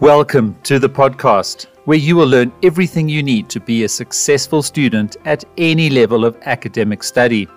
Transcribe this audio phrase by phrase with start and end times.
[0.00, 4.62] Welcome to the podcast, where you will learn everything you need to be a successful
[4.62, 7.48] student at any level of academic study.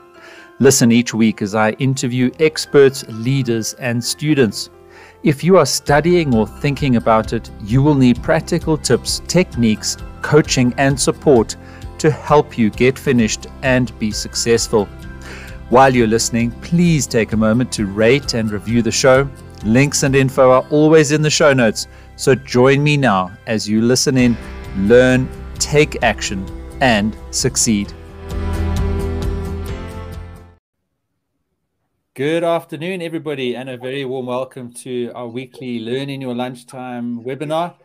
[0.59, 4.69] Listen each week as I interview experts, leaders, and students.
[5.21, 10.73] If you are studying or thinking about it, you will need practical tips, techniques, coaching,
[10.77, 11.57] and support
[11.97, 14.85] to help you get finished and be successful.
[15.67, 19.29] While you're listening, please take a moment to rate and review the show.
[19.65, 21.87] Links and info are always in the show notes,
[22.19, 24.35] so join me now as you listen in,
[24.79, 26.45] learn, take action,
[26.81, 27.93] and succeed.
[32.15, 37.23] Good afternoon, everybody, and a very warm welcome to our weekly Learn in Your Lunchtime
[37.23, 37.75] webinar.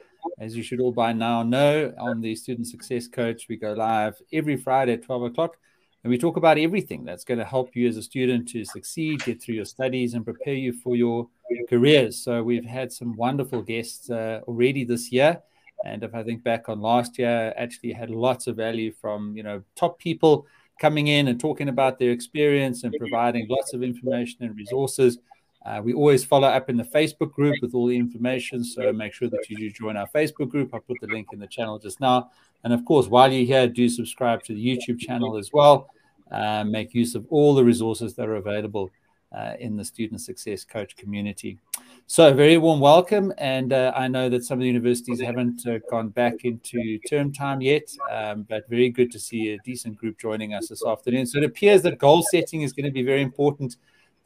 [0.40, 4.20] As you should all by now know, on the Student Success Coach, we go live
[4.32, 5.56] every Friday at 12 o'clock
[6.02, 9.22] and we talk about everything that's going to help you as a student to succeed,
[9.22, 11.28] get through your studies, and prepare you for your
[11.68, 12.22] careers.
[12.22, 15.40] So we've had some wonderful guests uh, already this year.
[15.84, 19.42] And if I think back on last year, actually had lots of value from you
[19.42, 20.46] know top people
[20.80, 25.18] coming in and talking about their experience and providing lots of information and resources.
[25.64, 29.14] Uh, we always follow up in the Facebook group with all the information, so make
[29.14, 30.70] sure that you do join our Facebook group.
[30.74, 32.30] I'll put the link in the channel just now.
[32.64, 35.88] And of course, while you're here, do subscribe to the YouTube channel as well.
[36.30, 38.90] Uh, make use of all the resources that are available
[39.34, 41.58] uh, in the student success coach community.
[42.06, 43.32] So, very warm welcome.
[43.38, 47.32] And uh, I know that some of the universities haven't uh, gone back into term
[47.32, 51.26] time yet, um, but very good to see a decent group joining us this afternoon.
[51.26, 53.76] So, it appears that goal setting is going to be very important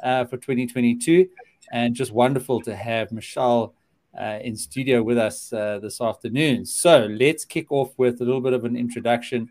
[0.02, 1.28] uh, for 2022.
[1.70, 3.74] And just wonderful to have Michelle
[4.18, 6.64] uh, in studio with us uh, this afternoon.
[6.64, 9.50] So let's kick off with a little bit of an introduction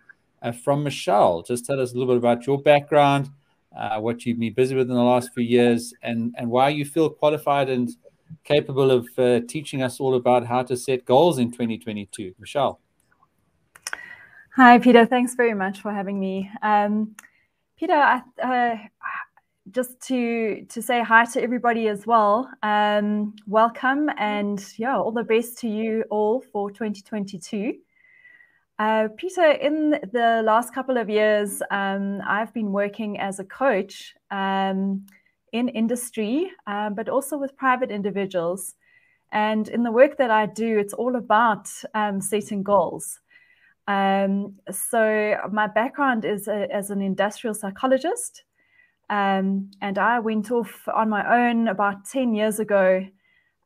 [0.63, 1.43] from Michelle.
[1.43, 3.29] Just tell us a little bit about your background,
[3.77, 6.85] uh, what you've been busy with in the last few years, and, and why you
[6.85, 7.89] feel qualified and
[8.43, 12.33] capable of uh, teaching us all about how to set goals in 2022.
[12.39, 12.79] Michelle.
[14.55, 15.05] Hi, Peter.
[15.05, 16.49] Thanks very much for having me.
[16.63, 17.15] Um,
[17.77, 18.77] Peter, I, uh,
[19.71, 22.49] just to to say hi to everybody as well.
[22.63, 27.75] Um, welcome and yeah, all the best to you all for 2022.
[28.79, 34.13] Uh, Peter, in the last couple of years, um, I've been working as a coach
[34.29, 35.07] um,
[35.51, 38.75] in industry, uh, but also with private individuals.
[39.31, 43.19] And in the work that I do, it's all about um, setting goals.
[43.87, 48.43] Um, so my background is a, as an industrial psychologist.
[49.09, 53.07] Um, and I went off on my own about 10 years ago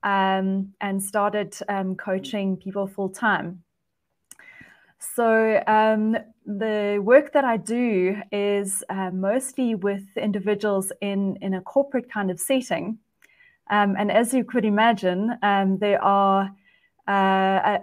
[0.03, 3.63] um, and started um, coaching people full time.
[5.01, 11.61] So, um, the work that I do is uh, mostly with individuals in, in a
[11.61, 12.99] corporate kind of setting.
[13.71, 16.51] Um, and as you could imagine, um, there are
[17.07, 17.11] uh,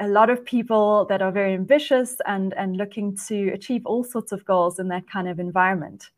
[0.01, 4.05] a, a, lot of people that are very ambitious and, and looking to achieve all
[4.05, 6.11] sorts of goals in that kind of environment.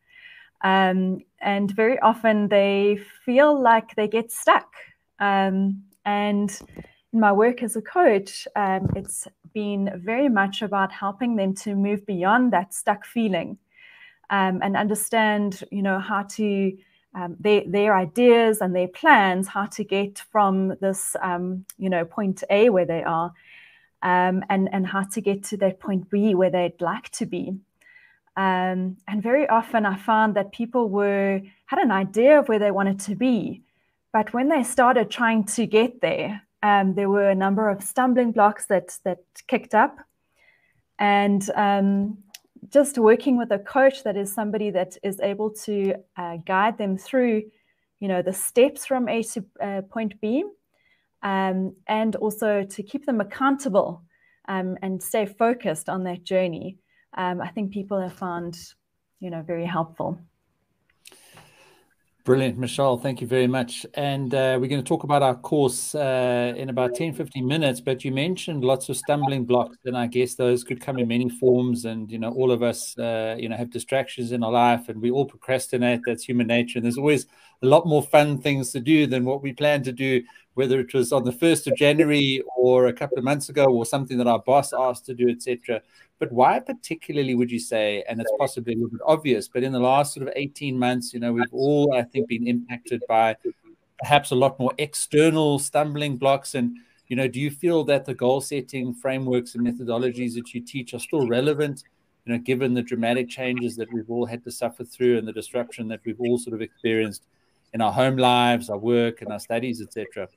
[0.62, 4.74] Um, and very often they feel like they get stuck.
[5.18, 6.60] Um, and
[7.12, 11.74] in my work as a coach, um, it's been very much about helping them to
[11.74, 13.58] move beyond that stuck feeling
[14.30, 16.76] um, and understand, you know, how to
[17.14, 22.04] um, their, their ideas and their plans, how to get from this, um, you know,
[22.04, 23.32] point A where they are,
[24.02, 27.56] um, and and how to get to that point B where they'd like to be.
[28.36, 32.70] Um, and very often I found that people were had an idea of where they
[32.70, 33.62] wanted to be,
[34.12, 38.32] but when they started trying to get there, um, there were a number of stumbling
[38.32, 39.98] blocks that that kicked up,
[40.98, 42.18] and um,
[42.68, 46.98] just working with a coach that is somebody that is able to uh, guide them
[46.98, 47.42] through,
[48.00, 50.44] you know, the steps from A to uh, point B,
[51.22, 54.02] um, and also to keep them accountable
[54.48, 56.78] um, and stay focused on that journey
[57.14, 58.56] um, I think people have found,
[59.18, 60.18] you know, very helpful.
[62.24, 62.98] Brilliant, Michelle.
[62.98, 63.86] Thank you very much.
[63.94, 67.80] And uh, we're going to talk about our course uh, in about 10, 15 minutes.
[67.80, 71.30] But you mentioned lots of stumbling blocks, and I guess those could come in many
[71.30, 71.86] forms.
[71.86, 75.00] And, you know, all of us, uh, you know, have distractions in our life and
[75.00, 76.00] we all procrastinate.
[76.04, 76.78] That's human nature.
[76.78, 77.26] And there's always
[77.62, 80.22] a lot more fun things to do than what we planned to do,
[80.54, 83.84] whether it was on the 1st of January or a couple of months ago or
[83.84, 85.82] something that our boss asked to do, etc.
[86.18, 89.72] But why particularly would you say, and it's possibly a little bit obvious, but in
[89.72, 93.36] the last sort of 18 months, you know, we've all, I think, been impacted by
[93.98, 96.54] perhaps a lot more external stumbling blocks.
[96.54, 96.76] And,
[97.08, 100.94] you know, do you feel that the goal setting frameworks and methodologies that you teach
[100.94, 101.84] are still relevant,
[102.24, 105.32] you know, given the dramatic changes that we've all had to suffer through and the
[105.32, 107.26] disruption that we've all sort of experienced
[107.72, 110.28] in our home lives, our work, and our studies, etc.?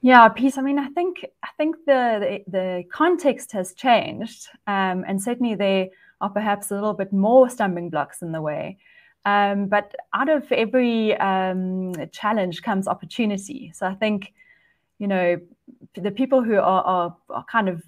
[0.00, 0.58] Yeah, Pete.
[0.58, 5.54] I mean, I think I think the the, the context has changed, um, and certainly
[5.54, 5.88] there
[6.20, 8.78] are perhaps a little bit more stumbling blocks in the way.
[9.24, 13.70] Um, but out of every um, challenge comes opportunity.
[13.74, 14.32] So I think,
[14.98, 15.40] you know,
[15.94, 17.82] the people who are, are, are, kind of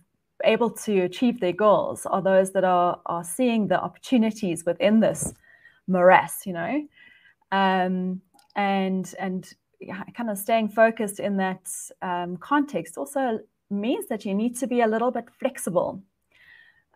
[0.44, 5.35] able to achieve their goals are those that are, are seeing the opportunities within this
[5.88, 6.87] morass, you know,
[7.55, 8.21] um,
[8.56, 9.53] and and
[10.15, 11.69] kind of staying focused in that
[12.03, 13.41] um, context also
[13.71, 16.03] means that you need to be a little bit flexible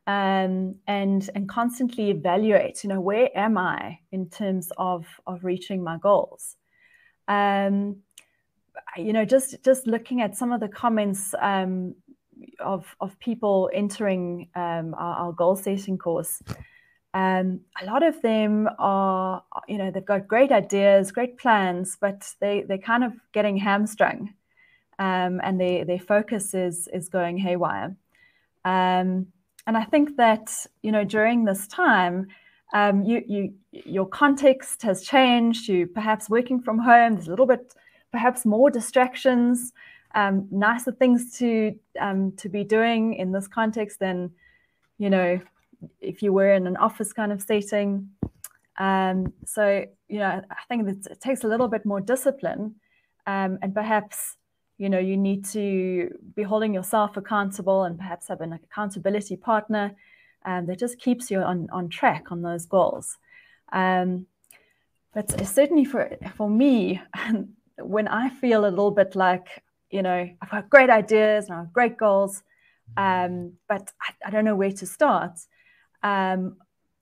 [0.08, 5.82] um, and and constantly evaluate you know where am i in terms of of reaching
[5.82, 6.56] my goals?
[7.28, 7.98] Um,
[8.96, 11.94] you know just just looking at some of the comments um,
[12.58, 16.40] of of people entering um, our, our, goal setting course
[17.14, 22.32] um, a lot of them are you know they've got great ideas great plans but
[22.40, 24.34] they they're kind of getting hamstrung
[24.98, 27.96] um, and their their focus is is going haywire
[28.64, 29.26] um,
[29.68, 32.28] and I think that you know during this time,
[32.72, 35.68] um, you you your context has changed.
[35.68, 37.14] You perhaps working from home.
[37.14, 37.74] There's a little bit
[38.10, 39.72] perhaps more distractions,
[40.14, 44.30] um, nicer things to um, to be doing in this context than
[44.96, 45.38] you know
[46.00, 48.10] if you were in an office kind of setting.
[48.78, 52.76] Um, so you know I think that it takes a little bit more discipline,
[53.26, 54.36] um, and perhaps
[54.78, 59.94] you know you need to be holding yourself accountable and perhaps have an accountability partner
[60.44, 63.18] um, that just keeps you on, on track on those goals
[63.72, 64.26] um,
[65.12, 67.02] but certainly for for me
[67.78, 71.58] when i feel a little bit like you know i've got great ideas and i
[71.58, 72.42] have great goals
[72.96, 75.38] um, but I, I, don't know where to start
[76.02, 76.56] um,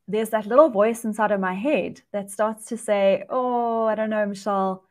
[0.08, 4.10] there's that little voice inside of my head that starts to say oh i don't
[4.10, 4.84] know michelle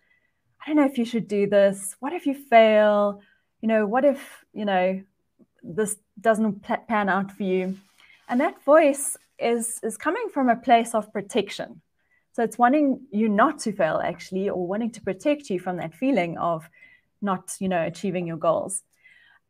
[0.65, 1.95] I don't know if you should do this.
[1.99, 3.21] What if you fail?
[3.61, 5.01] You know, what if, you know,
[5.61, 7.77] this doesn't pan out for you?
[8.27, 11.81] And that voice is is coming from a place of protection.
[12.33, 15.93] So it's wanting you not to fail actually or wanting to protect you from that
[15.93, 16.67] feeling of
[17.21, 18.81] not, you know, achieving your goals.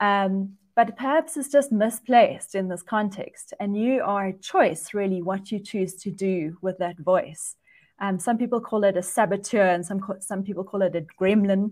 [0.01, 5.21] Um, but perhaps it's just misplaced in this context and you are a choice really
[5.21, 7.55] what you choose to do with that voice
[7.99, 11.71] um, some people call it a saboteur, and some some people call it a gremlin.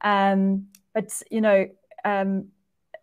[0.00, 1.66] Um, but you know,
[2.04, 2.48] um,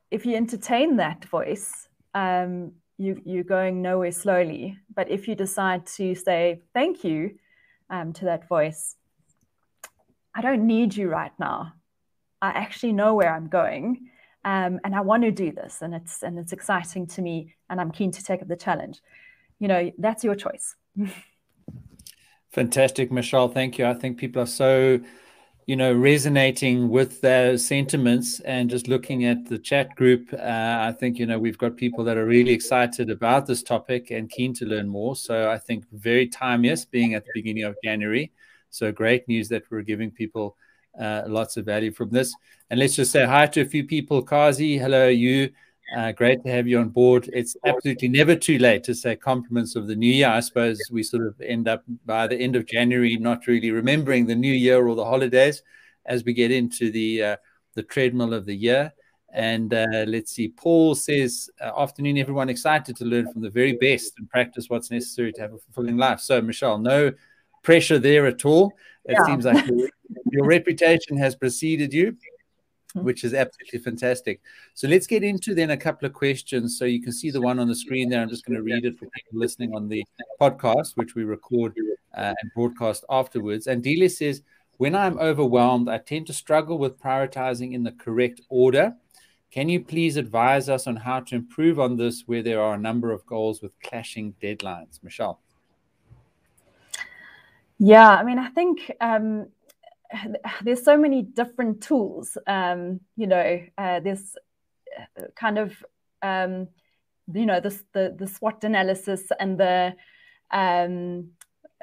[0.09, 4.77] if you entertain that voice, um, you you're going nowhere slowly.
[4.93, 7.35] But if you decide to say thank you
[7.89, 8.95] um, to that voice,
[10.33, 11.73] I don't need you right now.
[12.41, 14.09] I actually know where I'm going.
[14.45, 17.79] Um, and I want to do this, and it's and it's exciting to me, and
[17.81, 19.01] I'm keen to take up the challenge.
[19.59, 20.75] You know, that's your choice.
[22.51, 23.49] Fantastic, Michelle.
[23.49, 23.85] Thank you.
[23.85, 24.99] I think people are so,
[25.67, 30.33] you know, resonating with their sentiments and just looking at the chat group.
[30.33, 30.37] Uh,
[30.81, 34.31] I think, you know, we've got people that are really excited about this topic and
[34.31, 35.15] keen to learn more.
[35.15, 38.31] So I think very timeless being at the beginning of January.
[38.71, 40.57] So great news that we're giving people
[40.99, 42.33] uh, lots of value from this.
[42.69, 44.21] And let's just say hi to a few people.
[44.21, 45.51] Kazi, hello, you.
[45.97, 47.29] Uh, great to have you on board.
[47.33, 50.29] It's absolutely never too late to say compliments of the new year.
[50.29, 54.27] I suppose we sort of end up by the end of January not really remembering
[54.27, 55.63] the new year or the holidays
[56.05, 57.35] as we get into the uh,
[57.73, 58.93] the treadmill of the year.
[59.31, 63.73] And uh, let's see, Paul says, uh, Afternoon, everyone, excited to learn from the very
[63.73, 66.19] best and practice what's necessary to have a fulfilling life.
[66.19, 67.11] So, Michelle, no
[67.61, 68.73] pressure there at all.
[69.05, 69.25] It yeah.
[69.25, 69.63] seems like
[70.31, 72.17] your, reputation has preceded you.
[72.95, 73.03] Hmm.
[73.03, 74.41] which is absolutely fantastic.
[74.73, 76.79] So let's get into then a couple of questions.
[76.79, 78.19] So you can see the one on the screen there.
[78.19, 80.03] I'm just going to read it for people listening on the
[80.41, 81.75] podcast, which we record
[82.17, 83.67] uh, and broadcast afterwards.
[83.67, 84.41] And Delia says,
[84.77, 88.95] when I'm overwhelmed, I tend to struggle with prioritizing in the correct order.
[89.51, 92.79] Can you please advise us on how to improve on this where there are a
[92.79, 95.03] number of goals with clashing deadlines?
[95.03, 95.41] Michelle.
[97.77, 99.47] Yeah, I mean, I think um,
[100.63, 102.37] there's so many different tools.
[102.47, 104.35] Um, you know, uh, there's
[104.97, 105.73] uh, kind of
[106.21, 106.67] um,
[107.33, 109.95] you know this the the SWOT analysis and the
[110.51, 111.29] um,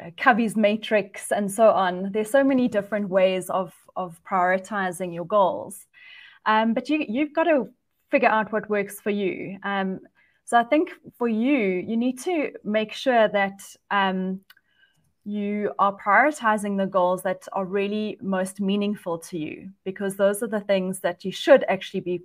[0.02, 2.12] uh, Covey's matrix and so on.
[2.12, 5.87] There's so many different ways of of prioritizing your goals,
[6.45, 7.68] um, but you you've got to
[8.11, 9.59] figure out what works for you.
[9.62, 10.00] Um,
[10.45, 13.59] so I think for you, you need to make sure that
[13.90, 14.40] um,
[15.26, 20.47] you are prioritizing the goals that are really most meaningful to you because those are
[20.47, 22.23] the things that you should actually be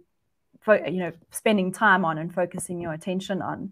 [0.68, 3.72] you know spending time on and focusing your attention on.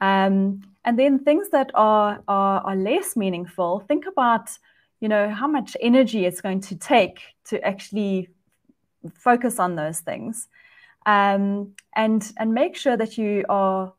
[0.00, 4.50] Um, and then things that are, are are less meaningful think about
[5.00, 8.28] you know how much energy it's going to take to actually
[9.14, 10.48] focus on those things.
[11.06, 13.92] Um, and and make sure that you are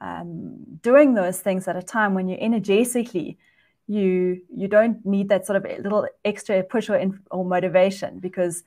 [0.00, 3.38] um, doing those things at a time when you're energetically
[3.86, 7.00] you you don't need that sort of little extra push or,
[7.30, 8.64] or motivation because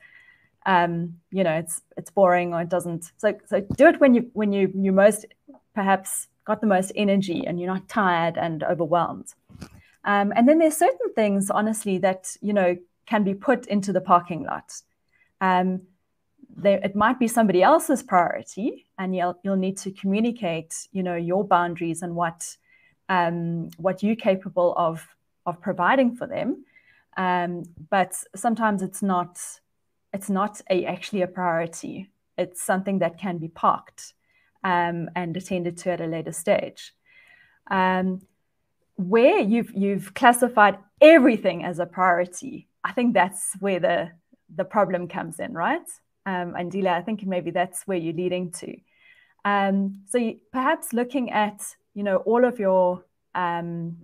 [0.66, 4.30] um, you know it's it's boring or it doesn't so so do it when you
[4.34, 5.26] when you you most
[5.74, 9.34] perhaps got the most energy and you're not tired and overwhelmed.
[10.04, 14.00] Um, and then there's certain things honestly that you know can be put into the
[14.00, 14.72] parking lot.
[15.40, 15.82] Um,
[16.56, 21.16] there, it might be somebody else's priority and you'll, you'll need to communicate you know
[21.16, 22.56] your boundaries and what
[23.08, 25.06] um, what you're capable of
[25.46, 26.64] of providing for them.
[27.16, 29.38] Um, but sometimes it's not
[30.12, 32.10] it's not a, actually a priority.
[32.36, 34.14] It's something that can be parked
[34.64, 36.94] um, and attended to at a later stage.
[37.70, 38.22] Um,
[38.96, 44.10] where you've you've classified everything as a priority i think that's where the
[44.54, 45.88] the problem comes in right?
[46.26, 48.76] Um, and Dila, I think maybe that's where you're leading to.
[49.44, 51.62] Um, so you, perhaps looking at
[51.94, 53.04] you know all of your
[53.34, 53.96] um,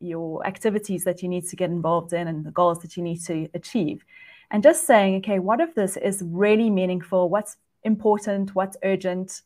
[0.00, 3.20] your activities that you need to get involved in and the goals that you need
[3.24, 4.04] to achieve,
[4.50, 7.28] and just saying, okay, what if this is really meaningful?
[7.28, 8.54] What's important?
[8.54, 9.42] What's urgent?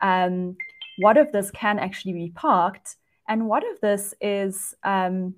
[0.00, 0.56] Um,
[0.98, 2.96] what if this can actually be parked?
[3.28, 5.34] And what if this is um,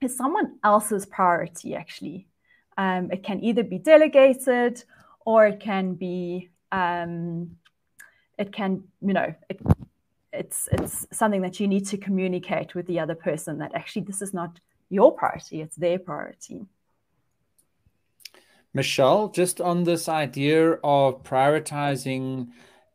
[0.00, 2.26] is someone else's priority actually?
[2.76, 4.82] Um, it can either be delegated
[5.24, 7.56] or it can be um,
[8.38, 9.60] it can you know it,
[10.32, 14.22] it's it's something that you need to communicate with the other person that actually this
[14.22, 14.58] is not
[14.88, 16.66] your priority it's their priority.
[18.74, 22.48] Michelle just on this idea of prioritizing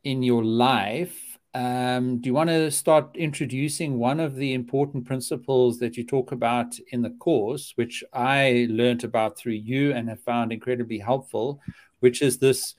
[0.03, 5.79] in your life um, do you want to start introducing one of the important principles
[5.79, 10.21] that you talk about in the course which i learned about through you and have
[10.21, 11.59] found incredibly helpful
[11.99, 12.75] which is this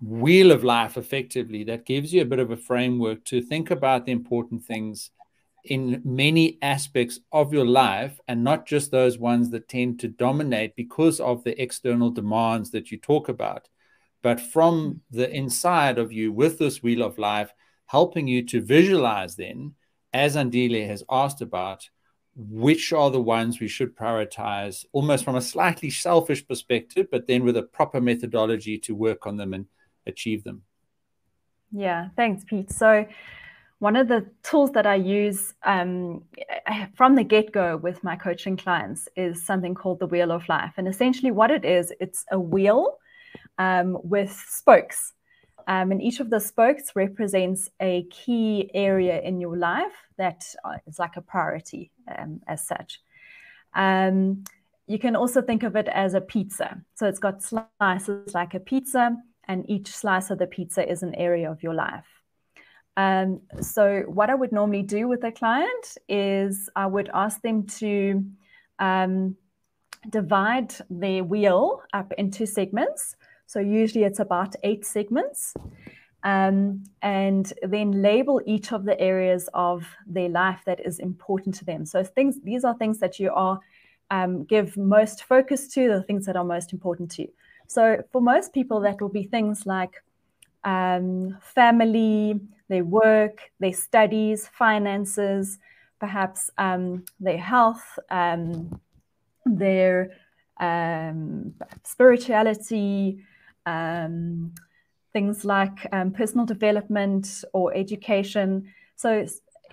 [0.00, 4.06] wheel of life effectively that gives you a bit of a framework to think about
[4.06, 5.10] the important things
[5.64, 10.74] in many aspects of your life and not just those ones that tend to dominate
[10.74, 13.68] because of the external demands that you talk about
[14.22, 17.52] but from the inside of you with this wheel of life
[17.86, 19.74] helping you to visualize then
[20.14, 21.90] as andile has asked about
[22.36, 27.44] which are the ones we should prioritize almost from a slightly selfish perspective, but then
[27.44, 29.66] with a proper methodology to work on them and
[30.06, 30.62] achieve them.
[31.72, 32.70] Yeah, thanks, Pete.
[32.70, 33.06] So,
[33.78, 36.22] one of the tools that I use um,
[36.94, 40.74] from the get go with my coaching clients is something called the Wheel of Life.
[40.76, 42.98] And essentially, what it is, it's a wheel
[43.58, 45.14] um, with spokes.
[45.66, 50.76] Um, and each of the spokes represents a key area in your life that uh,
[50.98, 53.00] like a priority um, as such.
[53.74, 54.44] Um,
[54.86, 56.82] you can also think of it as a pizza.
[56.96, 59.16] So it's got slices like a pizza,
[59.48, 62.06] and each slice of the pizza is an area of your life.
[62.96, 67.66] Um, so, what I would normally do with a client is I would ask them
[67.78, 68.24] to
[68.78, 69.36] um,
[70.08, 73.16] divide their wheel up into segments.
[73.46, 75.54] So usually it's about eight segments.
[76.22, 81.64] Um, and then label each of the areas of their life that is important to
[81.64, 81.86] them.
[81.86, 83.58] So things these are things that you are
[84.10, 87.28] um, give most focus to, the things that are most important to you.
[87.70, 90.02] So for most people, that will be things like
[90.64, 95.56] um, family, their work, their studies, finances,
[96.00, 98.80] perhaps um, their health, um,
[99.46, 100.10] their
[100.58, 103.20] um, spirituality,
[103.66, 104.52] um,
[105.12, 108.66] things like um, personal development or education.
[108.96, 109.26] So,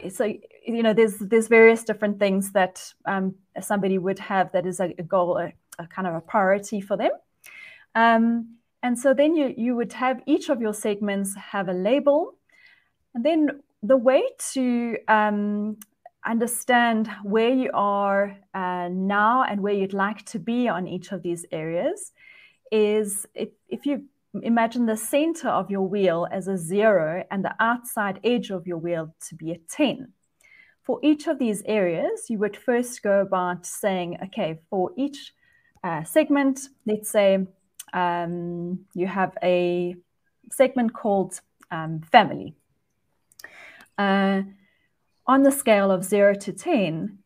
[0.07, 0.25] so
[0.67, 2.93] you know, there's there's various different things that
[3.59, 6.95] somebody would have that is a, a goal, a, a, kind of a priority for
[6.95, 7.09] them.
[7.97, 12.35] Um, and so then you you would have each of your segments have a label,
[13.15, 13.39] and then
[13.81, 14.23] the way
[14.53, 15.77] to um,
[16.23, 21.23] understand where you are uh, now and where you'd like to be on each of
[21.23, 22.11] these areas
[22.71, 24.03] is if, if you
[24.43, 28.77] imagine the center of your wheel as a zero and the outside edge of your
[28.77, 30.13] wheel to be a 10.
[30.83, 35.33] For each of these areas, you would first go about saying, okay, for each
[35.83, 37.47] uh, segment, let's say
[37.93, 39.95] um, you have a
[40.51, 41.39] segment called
[41.71, 42.55] um, family.
[43.97, 44.43] Uh,
[45.25, 47.17] on the scale of zero to 10,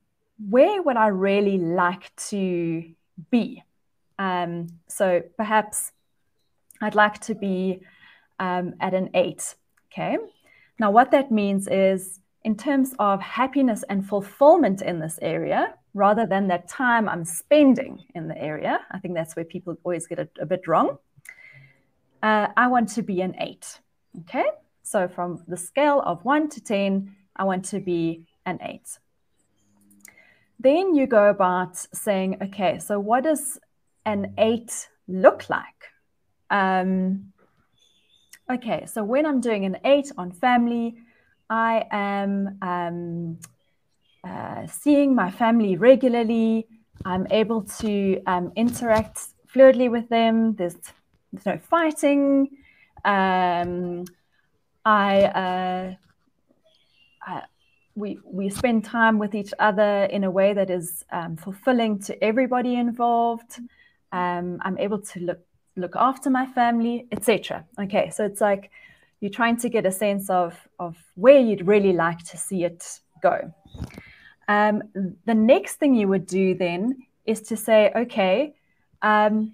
[0.50, 2.84] where would I really like to
[3.30, 3.64] be?
[4.18, 5.92] Um, so perhaps
[6.82, 7.82] I'd like to be
[8.40, 9.56] um, at an eight.
[9.92, 10.18] Okay.
[10.80, 16.26] Now, what that means is in terms of happiness and fulfillment in this area, rather
[16.26, 20.20] than that time I'm spending in the area, I think that's where people always get
[20.20, 20.98] it a bit wrong.
[22.24, 23.80] uh, I want to be an eight.
[24.22, 24.46] Okay,
[24.84, 29.00] so from the scale of one to 10, I want to be an eight.
[30.60, 33.58] Then you go about saying, okay, so what does
[34.06, 35.82] an eight look like?
[36.50, 37.34] Um,
[38.52, 40.98] okay, so when I'm doing an eight on family,
[41.50, 43.40] I am um,
[44.24, 46.68] uh, seeing my family regularly.
[47.06, 49.20] I'm able to um, interact
[49.54, 50.56] fluidly with them.
[50.56, 50.76] There's,
[51.32, 52.50] there's no fighting.
[53.04, 54.06] Um,
[54.86, 55.96] I, uh,
[57.24, 57.42] I,
[57.96, 62.24] we we spend time with each other in a way that is um, fulfilling to
[62.24, 63.60] everybody involved.
[64.12, 65.40] Um, I'm able to look
[65.76, 67.66] look after my family, etc.
[67.80, 68.72] Okay, so it's like
[69.20, 73.00] you're trying to get a sense of of where you'd really like to see it
[73.22, 73.54] go.
[74.48, 74.84] Um,
[75.26, 78.54] the next thing you would do then is to say, okay,
[79.02, 79.54] um,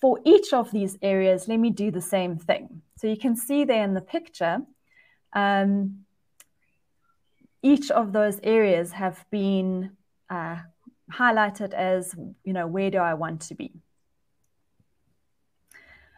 [0.00, 2.82] for each of these areas, let me do the same thing.
[2.96, 4.62] So you can see there in the picture,
[5.32, 6.04] um,
[7.62, 9.92] each of those areas have been
[10.28, 10.56] uh,
[11.12, 13.72] highlighted as, you know, where do I want to be?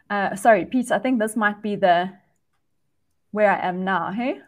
[0.09, 2.11] Uh, sorry, Pete, I think this might be the
[3.31, 4.39] where I am now, hey?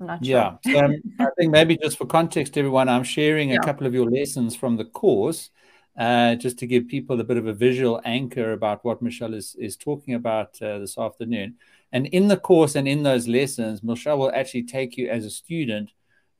[0.00, 0.58] I'm not sure.
[0.64, 3.56] Yeah, um, I think maybe just for context, everyone, I'm sharing yeah.
[3.56, 5.50] a couple of your lessons from the course,
[5.98, 9.56] uh, just to give people a bit of a visual anchor about what Michelle is,
[9.58, 11.54] is talking about uh, this afternoon.
[11.92, 15.30] And in the course and in those lessons, Michelle will actually take you as a
[15.30, 15.90] student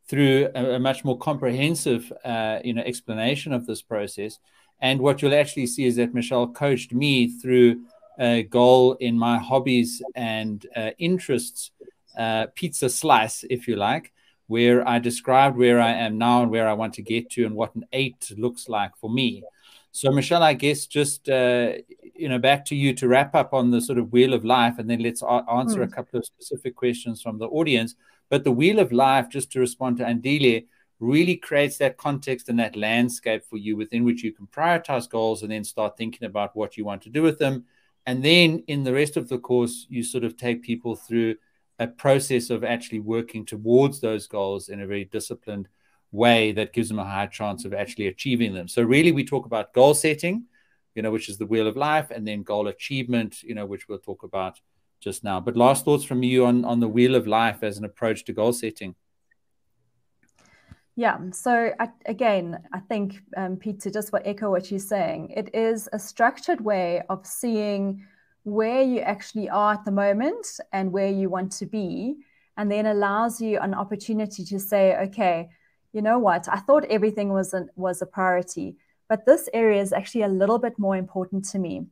[0.08, 4.38] through a, a much more comprehensive, uh, you know, explanation of this process.
[4.80, 7.84] And what you'll actually see is that Michelle coached me through
[8.18, 11.70] a goal in my hobbies and uh, interests,
[12.16, 14.12] uh, pizza slice, if you like,
[14.46, 17.54] where I described where I am now and where I want to get to and
[17.54, 19.42] what an eight looks like for me.
[19.92, 21.73] So, Michelle, I guess just uh,
[22.14, 24.78] you know back to you to wrap up on the sort of wheel of life,
[24.78, 25.85] and then let's answer mm.
[25.85, 27.95] a couple of specific questions from the audience.
[28.28, 30.67] But the wheel of life, just to respond to Andile,
[30.99, 35.43] really creates that context and that landscape for you within which you can prioritize goals
[35.43, 37.64] and then start thinking about what you want to do with them.
[38.06, 41.36] And then in the rest of the course, you sort of take people through
[41.78, 45.69] a process of actually working towards those goals in a very disciplined
[46.12, 48.69] way that gives them a higher chance of actually achieving them.
[48.69, 50.45] So really we talk about goal setting,
[50.95, 53.89] you know, which is the wheel of life, and then goal achievement, you know, which
[53.89, 54.58] we'll talk about
[55.00, 55.41] just now.
[55.41, 58.32] But last thoughts from you on, on the wheel of life as an approach to
[58.32, 58.95] goal setting.
[60.99, 61.19] Yeah.
[61.32, 65.91] So I, again, I think um, Peter, just what echo what you're saying, it is
[65.93, 68.06] a structured way of seeing
[68.47, 72.15] where you actually are at the moment and where you want to be,
[72.56, 75.49] and then allows you an opportunity to say, okay,
[75.93, 76.49] you know what?
[76.49, 78.76] I thought everything was a, was a priority,
[79.09, 81.87] but this area is actually a little bit more important to me.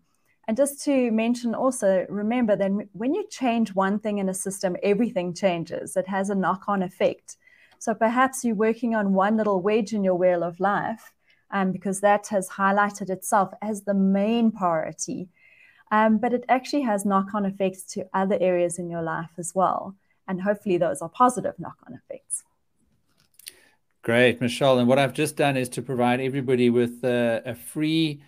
[0.46, 4.76] And just to mention also, remember that when you change one thing in a system,
[4.80, 5.96] everything changes.
[5.96, 7.36] It has a knock on effect.
[7.80, 11.12] So perhaps you're working on one little wedge in your wheel of life
[11.50, 15.30] um, because that has highlighted itself as the main priority.
[15.90, 19.54] Um, but it actually has knock on effects to other areas in your life as
[19.54, 19.94] well.
[20.26, 22.44] And hopefully, those are positive knock on effects.
[24.02, 24.78] Great, Michelle.
[24.78, 28.22] And what I've just done is to provide everybody with uh, a free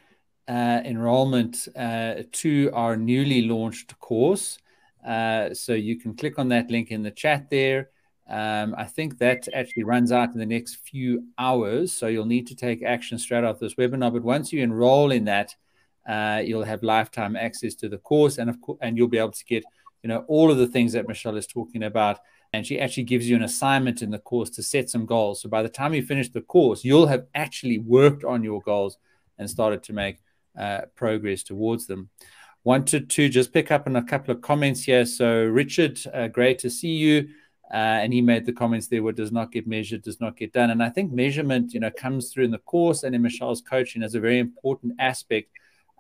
[0.49, 4.59] uh, enrollment uh, to our newly launched course.
[5.07, 7.91] Uh, so you can click on that link in the chat there.
[8.29, 11.93] Um, I think that actually runs out in the next few hours.
[11.93, 14.13] So you'll need to take action straight off this webinar.
[14.13, 15.55] But once you enroll in that,
[16.09, 19.33] uh, you'll have lifetime access to the course, and of course, and you'll be able
[19.33, 19.65] to get
[20.03, 22.19] you know all of the things that Michelle is talking about.
[22.53, 25.43] And she actually gives you an assignment in the course to set some goals.
[25.43, 28.99] So by the time you finish the course, you'll have actually worked on your goals
[29.37, 30.19] and started to make
[30.59, 32.09] uh, progress towards them.
[32.65, 35.05] Wanted to just pick up on a couple of comments here.
[35.07, 37.29] So, Richard, uh, great to see you.
[37.71, 40.53] Uh, and he made the comments there what does not get measured does not get
[40.53, 40.71] done.
[40.71, 44.03] And I think measurement, you know, comes through in the course and in Michelle's coaching
[44.05, 45.51] as a very important aspect.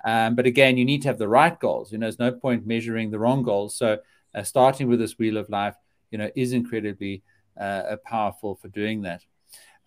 [0.06, 1.90] Um, but again, you need to have the right goals.
[1.90, 3.76] You know, there's no point measuring the wrong goals.
[3.76, 3.98] So,
[4.34, 5.74] uh, starting with this wheel of life,
[6.10, 7.24] you know, is incredibly
[7.60, 9.22] uh, powerful for doing that.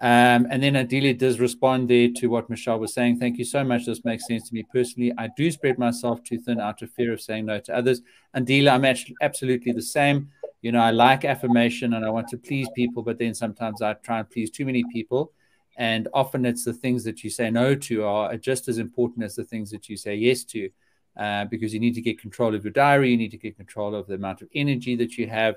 [0.01, 3.19] Um, and then Adelia does respond there to what Michelle was saying.
[3.19, 3.86] Thank you so much.
[3.86, 5.13] This makes sense to me personally.
[5.17, 8.01] I do spread myself too thin out of fear of saying no to others.
[8.34, 10.29] And Adelia, I'm actually absolutely the same.
[10.62, 13.93] You know, I like affirmation and I want to please people, but then sometimes I
[13.93, 15.34] try and please too many people.
[15.77, 19.36] And often it's the things that you say no to are just as important as
[19.36, 20.69] the things that you say yes to,
[21.17, 23.12] uh, because you need to get control of your diary.
[23.12, 25.55] You need to get control of the amount of energy that you have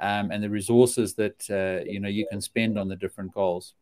[0.00, 3.74] um, and the resources that uh, you know you can spend on the different goals.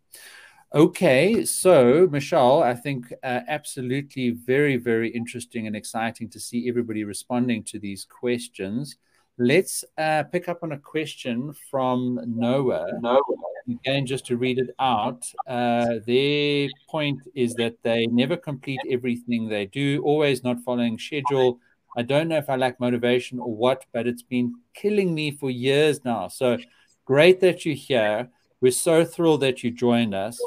[0.72, 7.02] Okay, so Michelle, I think uh, absolutely very, very interesting and exciting to see everybody
[7.02, 8.96] responding to these questions.
[9.42, 13.00] Let's uh, pick up on a question from Noah.
[13.00, 13.22] Noah.
[13.70, 19.48] Again, just to read it out, uh, their point is that they never complete everything
[19.48, 21.58] they do, always not following schedule.
[21.96, 25.50] I don't know if I lack motivation or what, but it's been killing me for
[25.50, 26.28] years now.
[26.28, 26.58] So
[27.06, 28.28] great that you're here.
[28.60, 30.38] We're so thrilled that you joined us.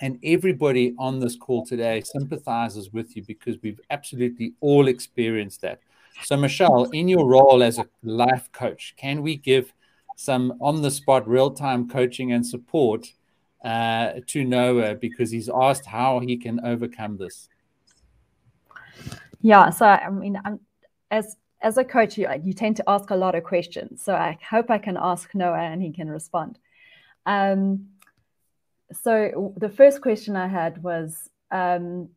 [0.00, 5.78] And everybody on this call today sympathizes with you because we've absolutely all experienced that.
[6.22, 9.72] So, Michelle, in your role as a life coach, can we give
[10.16, 13.06] some on the spot, real time coaching and support
[13.64, 17.48] uh, to Noah because he's asked how he can overcome this?
[19.40, 20.60] Yeah, so I mean, I'm,
[21.10, 24.02] as as a coach, you, you tend to ask a lot of questions.
[24.02, 26.58] So I hope I can ask Noah and he can respond.
[27.26, 27.88] Um,
[28.92, 32.08] so the first question I had was, um,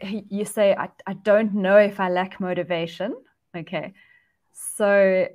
[0.28, 3.14] you say, I, I don't know if I lack motivation.
[3.56, 3.92] Okay.
[4.76, 5.28] So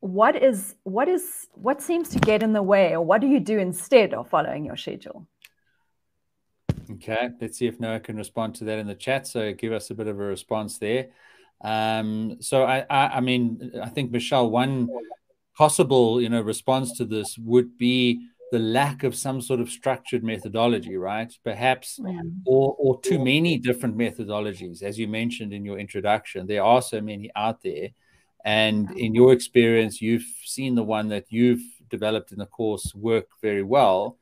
[0.00, 3.40] what is what is what seems to get in the way or what do you
[3.40, 5.26] do instead of following your schedule?
[6.90, 9.26] Okay, let's see if Noah can respond to that in the chat.
[9.26, 11.08] So give us a bit of a response there.
[11.62, 14.88] Um, so I, I, I mean, I think Michelle, one
[15.56, 20.22] possible, you know, response to this would be the lack of some sort of structured
[20.22, 21.32] methodology, right?
[21.44, 22.20] Perhaps, yeah.
[22.44, 26.46] or or too many different methodologies, as you mentioned in your introduction.
[26.46, 27.88] There are so many out there,
[28.44, 33.28] and in your experience, you've seen the one that you've developed in the course work
[33.42, 34.18] very well.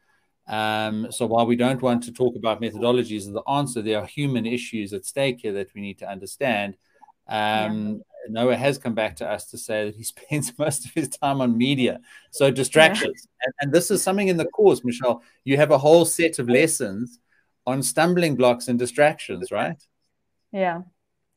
[0.46, 4.06] Um, so while we don't want to talk about methodologies as the answer, there are
[4.06, 6.76] human issues at stake here that we need to understand.
[7.28, 8.02] Um.
[8.28, 11.40] Noah has come back to us to say that he spends most of his time
[11.40, 13.26] on media, so distractions.
[13.26, 13.46] Yeah.
[13.46, 15.22] And, and, this is something in the course, Michelle.
[15.44, 17.18] You have a whole set of lessons
[17.66, 19.82] on stumbling blocks and distractions, right?
[20.52, 20.82] Yeah,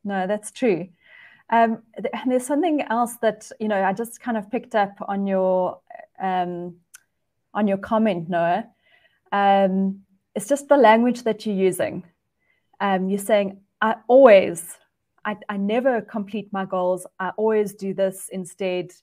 [0.04, 0.89] no, that's true.
[1.50, 5.26] Um, and there's something else that you know I just kind of picked up on
[5.26, 5.80] your
[6.19, 6.76] um,
[7.54, 8.67] on your comment, Noah
[9.32, 10.02] um,
[10.36, 12.04] it's just the language that you're using.
[12.80, 14.78] Um, you're saying, I always,
[15.27, 17.05] I, I never complete my goals.
[17.19, 18.93] I always do this instead.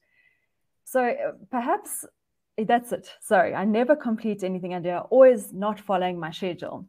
[0.84, 2.06] So uh, perhaps
[2.56, 3.10] that's it.
[3.20, 4.88] Sorry, I never complete anything I do.
[4.88, 6.88] I'm always not following my schedule.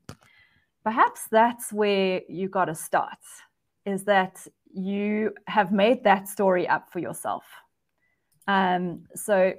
[0.85, 3.17] Perhaps that's where you got to start,
[3.85, 7.43] is that you have made that story up for yourself.
[8.47, 9.53] Um, so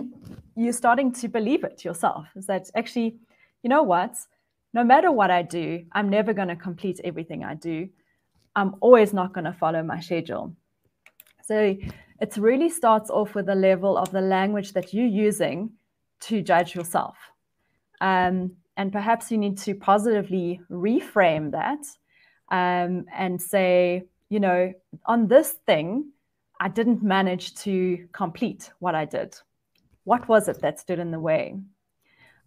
[0.56, 2.26] you're starting to believe it yourself.
[2.36, 3.18] Is that actually,
[3.62, 4.14] you know what?
[4.72, 7.90] No matter what I do, I'm never going to complete everything I do.
[8.56, 10.54] I'm always not going to follow my schedule.
[11.44, 11.76] So
[12.20, 15.70] it really starts off with the level of the language that you're using
[16.20, 17.16] to judge yourself.
[18.00, 21.80] Um, and perhaps you need to positively reframe that
[22.50, 24.72] um, and say, you know,
[25.06, 26.12] on this thing,
[26.60, 29.34] I didn't manage to complete what I did.
[30.04, 31.56] What was it that stood in the way?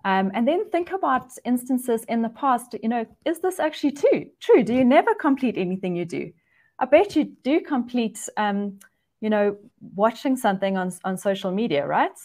[0.05, 2.75] Um, and then think about instances in the past.
[2.81, 4.25] You know, is this actually true?
[4.39, 4.63] True.
[4.63, 6.31] Do you never complete anything you do?
[6.79, 8.79] I bet you do complete, um,
[9.21, 9.57] you know,
[9.95, 12.17] watching something on, on social media, right?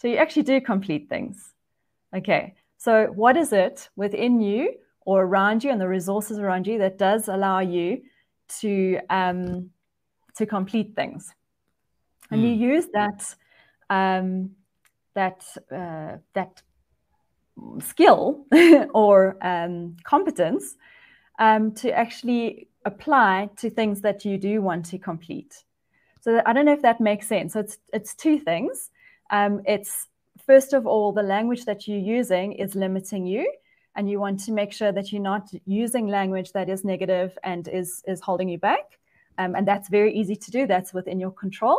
[0.00, 1.52] So you actually do complete things.
[2.14, 2.54] Okay.
[2.78, 4.74] So what is it within you
[5.06, 8.02] or around you and the resources around you that does allow you
[8.60, 9.70] to um,
[10.36, 11.34] to complete things.
[12.30, 12.48] And mm.
[12.48, 12.62] you hmm.
[12.62, 13.34] use that
[13.90, 14.50] um,
[15.14, 16.62] that uh, that
[17.80, 18.46] skill
[18.94, 20.76] or um, competence
[21.38, 25.64] um, to actually apply to things that you do want to complete.
[26.20, 27.52] So I don't know if that makes sense.
[27.52, 28.90] So it's it's two things.
[29.30, 30.08] Um, it's
[30.46, 33.50] first of all the language that you're using is limiting you,
[33.96, 37.68] and you want to make sure that you're not using language that is negative and
[37.68, 38.98] is is holding you back.
[39.36, 40.66] Um, and that's very easy to do.
[40.66, 41.78] That's within your control.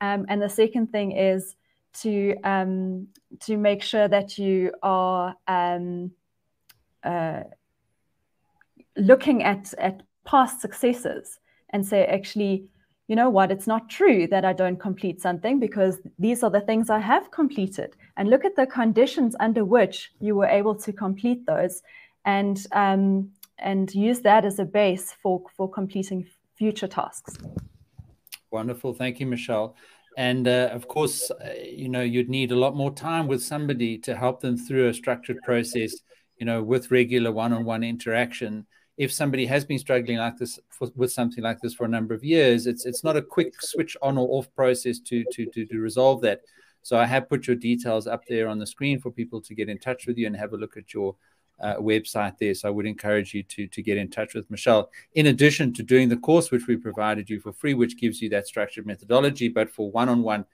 [0.00, 1.56] Um, and the second thing is
[2.02, 3.08] to um,
[3.40, 6.10] to make sure that you are um,
[7.02, 7.42] uh,
[8.96, 11.38] looking at at past successes
[11.70, 12.64] and say, actually,
[13.08, 13.50] you know what?
[13.50, 17.30] It's not true that I don't complete something because these are the things I have
[17.30, 17.96] completed.
[18.16, 21.82] And look at the conditions under which you were able to complete those,
[22.24, 27.36] and um, and use that as a base for for completing future tasks.
[28.50, 28.94] Wonderful.
[28.94, 29.76] Thank you, Michelle.
[30.16, 33.98] And uh, of course, uh, you know, you'd need a lot more time with somebody
[33.98, 35.94] to help them through a structured process,
[36.38, 38.66] you know, with regular one on one interaction.
[38.96, 42.14] If somebody has been struggling like this for, with something like this for a number
[42.14, 45.66] of years, it's it's not a quick switch on or off process to to to,
[45.66, 46.40] to resolve that.
[46.80, 49.68] So I have put your details up there on the screen for people to get
[49.68, 51.16] in touch with you and have a look at your
[51.60, 52.54] uh, website there.
[52.54, 54.90] So I would encourage you to, to get in touch with Michelle.
[55.14, 58.28] In addition to doing the course, which we provided you for free, which gives you
[58.30, 60.44] that structured methodology, but for one on one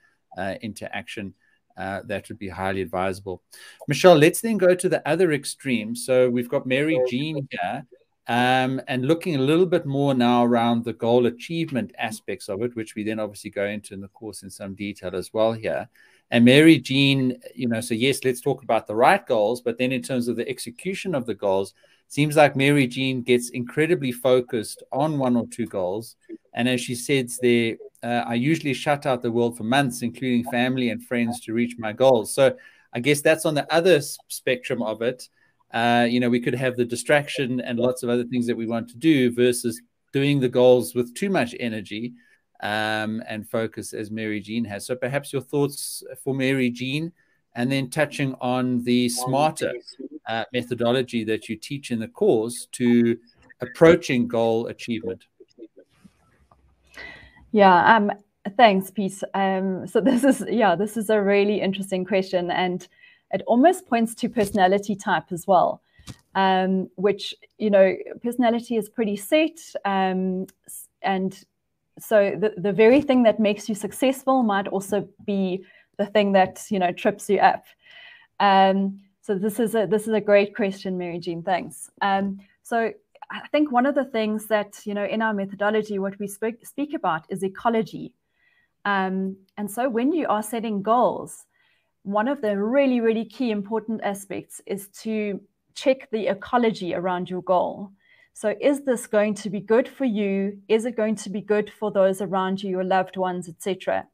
[0.61, 1.33] interaction,
[1.77, 3.41] uh, that would be highly advisable.
[3.87, 5.95] Michelle, let's then go to the other extreme.
[5.95, 7.85] So we've got Mary Jean here.
[8.27, 12.73] Um, and looking a little bit more now around the goal achievement aspects of it,
[12.73, 15.89] which we then obviously go into in the course in some detail as well here.
[16.33, 19.91] And Mary Jean, you know, so yes, let's talk about the right goals, but then
[19.91, 21.75] in terms of the execution of the goals,
[22.07, 26.15] seems like Mary Jean gets incredibly focused on one or two goals.
[26.55, 30.43] And as she says there, uh, I usually shut out the world for months, including
[30.45, 32.33] family and friends, to reach my goals.
[32.33, 32.57] So
[32.93, 35.29] I guess that's on the other spectrum of it.
[35.71, 38.65] Uh, you know, we could have the distraction and lots of other things that we
[38.65, 39.79] want to do versus
[40.13, 42.13] doing the goals with too much energy
[42.61, 44.85] um, and focus as Mary Jean has.
[44.85, 47.11] So perhaps your thoughts for Mary Jean,
[47.55, 49.73] and then touching on the smarter
[50.27, 53.17] uh, methodology that you teach in the course to
[53.61, 55.25] approaching goal achievement.
[57.51, 58.11] Yeah, um,
[58.57, 59.21] thanks, Pete.
[59.33, 62.87] Um, so this is yeah, this is a really interesting question, and
[63.31, 65.81] it almost points to personality type as well.
[66.35, 70.47] Um, which you know, personality is pretty set, um,
[71.03, 71.43] and
[71.99, 75.63] so the, the very thing that makes you successful might also be
[75.97, 77.65] the thing that you know trips you up.
[78.39, 81.43] Um, so this is a this is a great question mary jean.
[81.43, 81.89] Thanks.
[82.01, 82.91] Um, so
[83.31, 86.65] i think one of the things that you know in our methodology what we speak,
[86.65, 88.13] speak about is ecology.
[88.85, 91.45] Um, and so when you are setting goals
[92.03, 95.39] one of the really really key important aspects is to
[95.73, 97.91] check the ecology around your goal
[98.33, 100.59] so, is this going to be good for you?
[100.67, 104.07] Is it going to be good for those around you, your loved ones, etc.?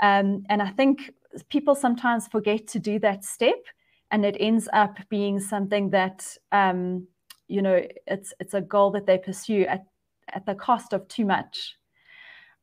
[0.00, 1.12] Um, and I think
[1.48, 3.64] people sometimes forget to do that step,
[4.10, 7.06] and it ends up being something that um,
[7.46, 9.84] you know it's it's a goal that they pursue at
[10.28, 11.76] at the cost of too much.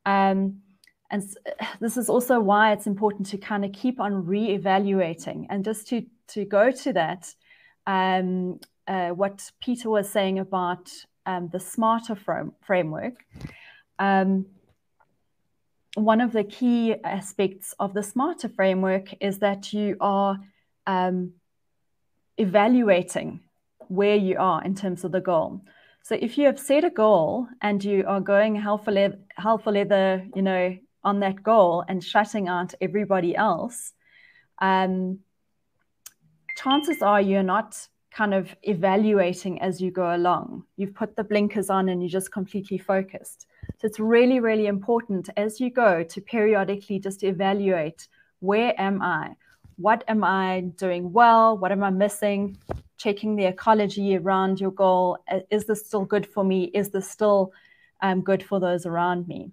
[0.05, 0.61] Um,
[1.11, 1.23] and
[1.79, 6.05] this is also why it's important to kind of keep on re-evaluating and just to
[6.27, 7.33] to go to that
[7.87, 10.91] um, uh, what Peter was saying about
[11.25, 13.13] um, the smarter frame, framework,
[13.99, 14.47] um,
[15.95, 20.39] one of the key aspects of the smarter framework is that you are
[20.87, 21.33] um,
[22.37, 23.41] evaluating
[23.87, 25.61] where you are in terms of the goal.
[26.03, 28.93] So if you have set a goal and you are going hell for
[29.37, 33.93] hell for leather you know, on that goal and shutting out everybody else,
[34.59, 35.19] um,
[36.55, 40.63] chances are you're not kind of evaluating as you go along.
[40.77, 43.47] You've put the blinkers on and you're just completely focused.
[43.77, 48.07] So it's really, really important as you go to periodically just evaluate
[48.39, 49.35] where am I?
[49.77, 51.57] What am I doing well?
[51.57, 52.57] What am I missing?
[52.97, 55.17] Checking the ecology around your goal.
[55.49, 56.65] Is this still good for me?
[56.73, 57.53] Is this still
[58.01, 59.51] um, good for those around me?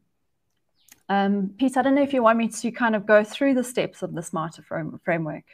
[1.08, 3.62] Um, Pete, I don't know if you want me to kind of go through the
[3.62, 5.44] steps of the smarter frame framework.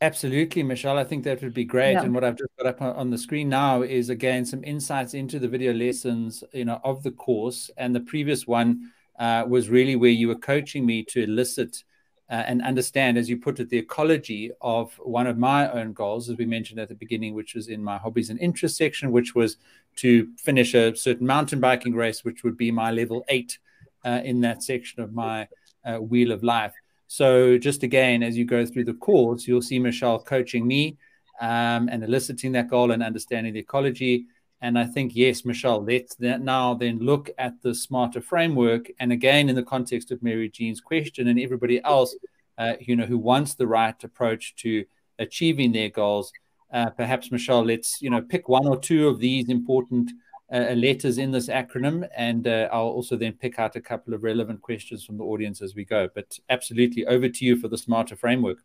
[0.00, 0.96] Absolutely, Michelle.
[0.96, 1.94] I think that would be great.
[1.94, 2.02] Yeah.
[2.02, 5.40] And what I've just got up on the screen now is again some insights into
[5.40, 7.68] the video lessons, you know, of the course.
[7.76, 11.82] And the previous one uh, was really where you were coaching me to elicit
[12.30, 16.28] uh, and understand, as you put it, the ecology of one of my own goals,
[16.28, 19.34] as we mentioned at the beginning, which was in my hobbies and interests section, which
[19.34, 19.56] was
[19.96, 23.58] to finish a certain mountain biking race, which would be my level eight
[24.04, 25.48] uh, in that section of my
[25.84, 26.74] uh, wheel of life.
[27.08, 30.98] So, just again, as you go through the course, you'll see Michelle coaching me
[31.40, 34.26] um, and eliciting that goal and understanding the ecology.
[34.60, 38.90] And I think, yes, Michelle, let's now then look at the smarter framework.
[39.00, 42.14] And again, in the context of Mary Jean's question and everybody else,
[42.58, 44.84] uh, you know, who wants the right approach to
[45.18, 46.32] achieving their goals,
[46.72, 50.10] uh, perhaps Michelle, let's you know pick one or two of these important
[50.52, 54.22] uh, letters in this acronym, and uh, I'll also then pick out a couple of
[54.22, 56.08] relevant questions from the audience as we go.
[56.14, 58.58] But absolutely, over to you for the smarter framework.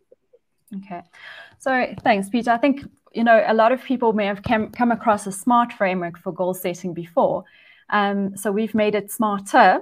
[0.77, 1.01] Okay,
[1.59, 2.51] so thanks, Peter.
[2.51, 5.73] I think you know a lot of people may have come come across a smart
[5.73, 7.43] framework for goal setting before.
[7.89, 9.81] Um, so we've made it smarter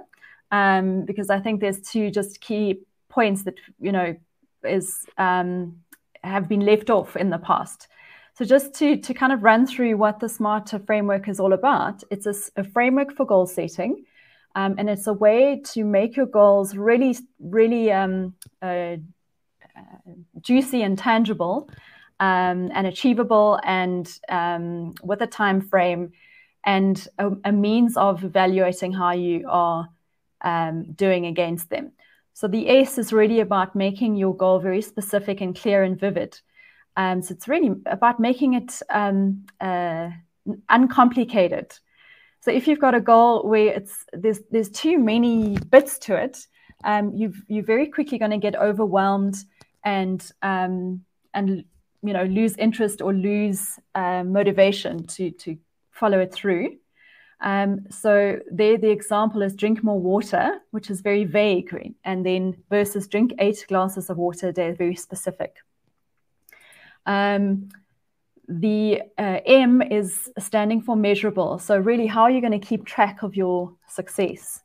[0.51, 4.15] um, because I think there's two just key points that you know
[4.63, 5.77] is um,
[6.23, 7.87] have been left off in the past.
[8.33, 12.03] So just to, to kind of run through what the Smarter framework is all about,
[12.09, 14.05] it's a, a framework for goal setting.
[14.55, 18.97] Um, and it's a way to make your goals really, really um, uh,
[19.75, 21.69] uh, juicy and tangible
[22.19, 26.11] um, and achievable and um, with a time frame
[26.65, 29.89] and a, a, means of evaluating how you are
[30.41, 31.91] um, doing against them.
[32.33, 36.39] So the S is really about making your goal very specific and clear and vivid.
[37.01, 40.09] Um, so it's really about making it um, uh,
[40.69, 41.67] uncomplicated.
[42.41, 46.35] So if you've got a goal where it's there's there's too many bits to it,
[46.83, 49.35] um, you you're very quickly going to get overwhelmed
[49.83, 51.63] and um, and
[52.03, 55.57] you know lose interest or lose uh, motivation to to
[55.91, 56.77] follow it through.
[57.39, 62.43] Um, so there, the example is drink more water, which is very vague, and then
[62.69, 65.55] versus drink eight glasses of water they're very specific.
[67.05, 67.69] Um,
[68.47, 71.57] the uh, M is standing for measurable.
[71.59, 74.61] So really, how are you going to keep track of your success?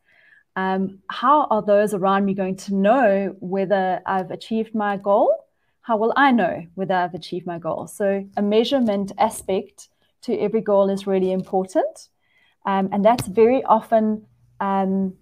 [0.57, 5.35] Um, how are those around me going to know whether I've achieved my goal?
[5.83, 7.87] How will I know whether I've achieved my goal?
[7.87, 9.89] So a measurement aspect
[10.23, 12.09] to every goal is really important.
[12.65, 14.27] Um, and that's very often
[14.59, 15.15] um,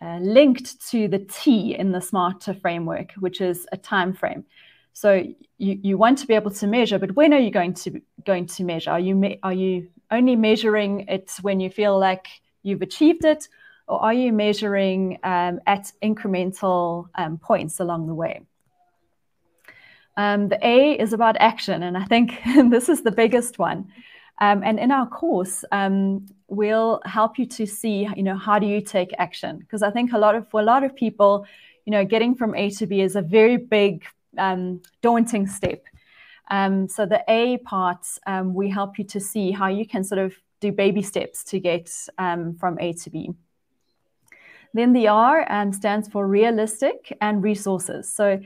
[0.00, 4.44] uh, linked to the T in the SMART framework, which is a time frame.
[5.00, 8.02] So you, you want to be able to measure, but when are you going to
[8.26, 8.90] going to measure?
[8.90, 12.26] Are you me- are you only measuring it when you feel like
[12.62, 13.48] you've achieved it,
[13.88, 18.42] or are you measuring um, at incremental um, points along the way?
[20.18, 23.90] Um, the A is about action, and I think this is the biggest one.
[24.42, 28.66] Um, and in our course, um, we'll help you to see, you know, how do
[28.66, 29.60] you take action?
[29.60, 31.46] Because I think a lot of for a lot of people,
[31.86, 34.04] you know, getting from A to B is a very big,
[34.38, 35.84] um, daunting step.
[36.50, 40.18] Um, so the A part, um, we help you to see how you can sort
[40.18, 43.30] of do baby steps to get um, from A to B.
[44.74, 48.12] Then the R stands for realistic and resources.
[48.12, 48.40] So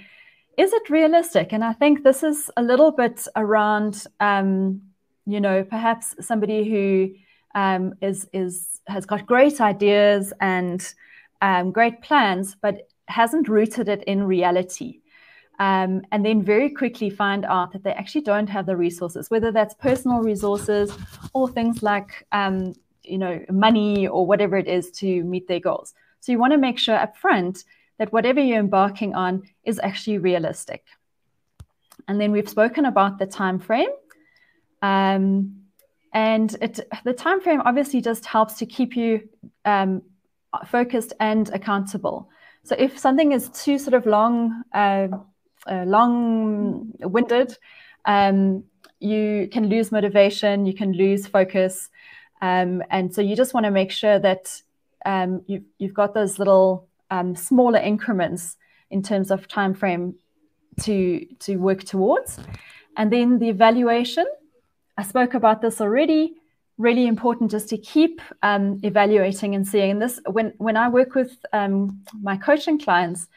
[0.56, 1.52] is it realistic?
[1.52, 4.80] And I think this is a little bit around um,
[5.26, 7.14] you know, perhaps somebody who
[7.54, 10.94] um, is is has got great ideas and
[11.40, 15.00] um, great plans, but hasn't rooted it in reality.
[15.60, 19.52] Um, and then very quickly find out that they actually don't have the resources, whether
[19.52, 20.92] that's personal resources
[21.32, 25.94] or things like, um, you know, money or whatever it is to meet their goals.
[26.20, 27.64] So you want to make sure upfront
[27.98, 30.84] that whatever you're embarking on is actually realistic.
[32.08, 33.90] And then we've spoken about the time frame.
[34.82, 35.60] Um,
[36.12, 39.28] and it, the time frame obviously just helps to keep you
[39.64, 40.02] um,
[40.66, 42.28] focused and accountable.
[42.64, 45.08] So if something is too sort of long, uh,
[45.66, 47.56] uh, long-winded,
[48.04, 48.64] um,
[49.00, 51.90] you can lose motivation, you can lose focus,
[52.42, 54.62] um, and so you just want to make sure that
[55.06, 58.56] um, you've, you've got those little um, smaller increments
[58.90, 60.14] in terms of time frame
[60.80, 62.38] to to work towards,
[62.96, 64.26] and then the evaluation.
[64.96, 66.34] I spoke about this already.
[66.76, 69.90] Really important just to keep um, evaluating and seeing.
[69.92, 73.28] And this, when when I work with um, my coaching clients,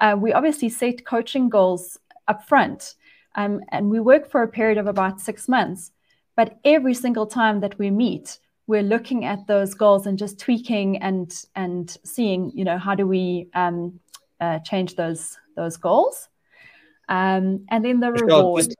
[0.00, 2.94] uh, we obviously set coaching goals up front,
[3.34, 5.92] um, and we work for a period of about six months.
[6.36, 10.98] But every single time that we meet, we're looking at those goals and just tweaking
[11.02, 14.00] and and seeing, you know, how do we um,
[14.40, 16.28] uh, change those those goals.
[17.08, 18.64] Um, and then the reward.
[18.64, 18.76] Just,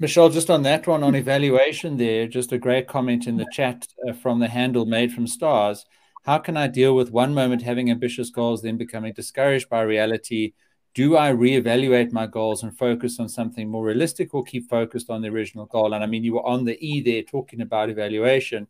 [0.00, 3.86] Michelle, just on that one on evaluation, there, just a great comment in the chat
[4.08, 5.84] uh, from the handle made from stars.
[6.28, 10.52] How can I deal with one moment having ambitious goals, then becoming discouraged by reality?
[10.92, 15.22] Do I reevaluate my goals and focus on something more realistic or keep focused on
[15.22, 15.94] the original goal?
[15.94, 18.66] And I mean, you were on the E there talking about evaluation.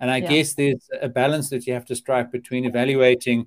[0.00, 0.28] And I yeah.
[0.30, 3.46] guess there's a balance that you have to strike between evaluating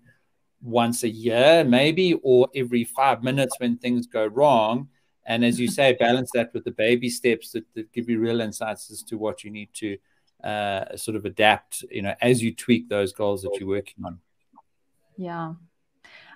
[0.61, 4.89] once a year, maybe, or every five minutes when things go wrong
[5.25, 5.73] and as you mm-hmm.
[5.73, 9.17] say balance that with the baby steps that, that give you real insights as to
[9.17, 9.97] what you need to
[10.43, 14.19] uh, sort of adapt you know as you tweak those goals that you're working on.
[15.17, 15.53] Yeah.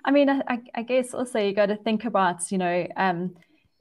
[0.04, 3.36] I mean i, I guess also you got to think about you know um,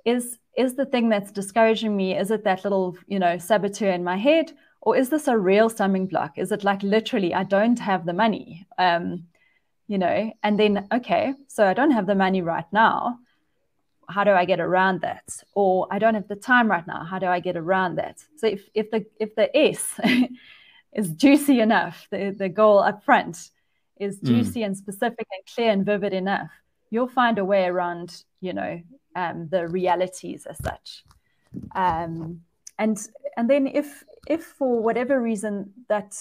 [0.05, 4.03] is is the thing that's discouraging me is it that little you know saboteur in
[4.03, 4.51] my head
[4.81, 6.37] or is this a real stumbling block?
[6.37, 8.65] Is it like literally i don't have the money?
[8.77, 9.25] Um,
[9.89, 13.17] you know and then okay so i don't have the money right now
[14.09, 15.43] how do I get around that?
[15.53, 17.03] Or I don't have the time right now.
[17.03, 18.23] How do I get around that?
[18.37, 19.99] So if, if the if the S
[20.93, 23.51] is juicy enough, the, the goal up front
[23.99, 24.27] is hmm.
[24.27, 24.67] juicy mm.
[24.67, 26.49] and specific and clear and vivid enough,
[26.89, 28.81] you'll find a way around, you know,
[29.15, 31.03] um, the realities as such.
[31.75, 32.41] Um,
[32.77, 32.97] and
[33.37, 36.15] and then if if for whatever reason that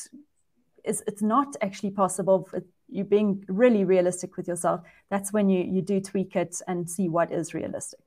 [0.84, 2.48] is it's not actually possible,
[2.88, 4.80] you being really realistic with yourself,
[5.10, 8.00] that's when you you do tweak it and see what is realistic.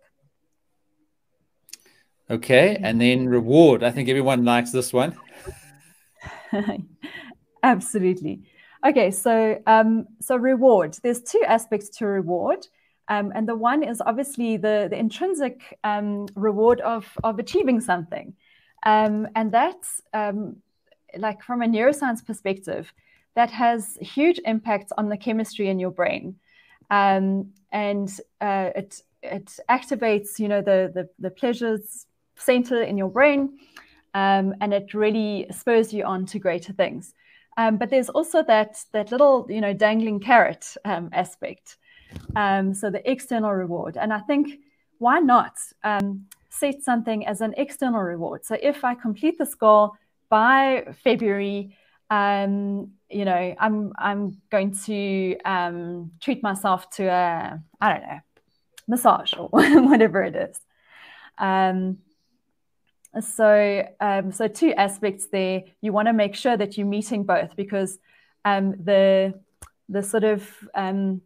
[2.30, 3.84] Okay, and then reward.
[3.84, 5.18] I think everyone likes this one.
[7.64, 8.42] Absolutely.
[8.86, 10.98] Okay, so um, so reward.
[11.04, 12.68] There's two aspects to reward.
[13.12, 18.34] Um, and the one is obviously the, the intrinsic um, reward of, of achieving something.
[18.86, 20.58] Um, and that's um,
[21.18, 22.94] like from a neuroscience perspective,
[23.36, 26.36] that has huge impacts on the chemistry in your brain.
[26.90, 28.10] Um, and
[28.42, 32.06] uh, it, it activates, you know, the, the, the pleasures
[32.36, 33.58] center in your brain,
[34.14, 37.14] um, and it really spurs you on to greater things.
[37.58, 41.78] Um, but there's also that that little, you know, dangling carrot um, aspect.
[42.36, 44.60] Um, so the external reward, and I think
[44.98, 45.54] why not
[45.84, 48.46] um, set something as an external reward?
[48.46, 49.96] So if I complete this goal
[50.30, 51.76] by February,
[52.12, 58.20] um, you know, I'm I'm going to um, treat myself to a I don't know
[58.88, 60.59] massage or whatever it is.
[61.38, 61.99] Um,
[63.22, 65.64] so um, so two aspects there.
[65.80, 67.97] You want to make sure that you're meeting both because
[68.43, 69.39] um, the
[69.88, 70.45] the sort of
[70.76, 71.22] um,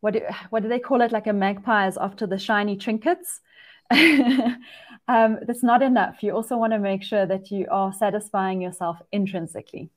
[0.00, 1.12] what do, what do they call it?
[1.12, 3.42] Like a magpie is after the shiny trinkets.
[3.90, 6.22] that's not enough.
[6.22, 9.90] You also want to make sure that you are satisfying yourself intrinsically.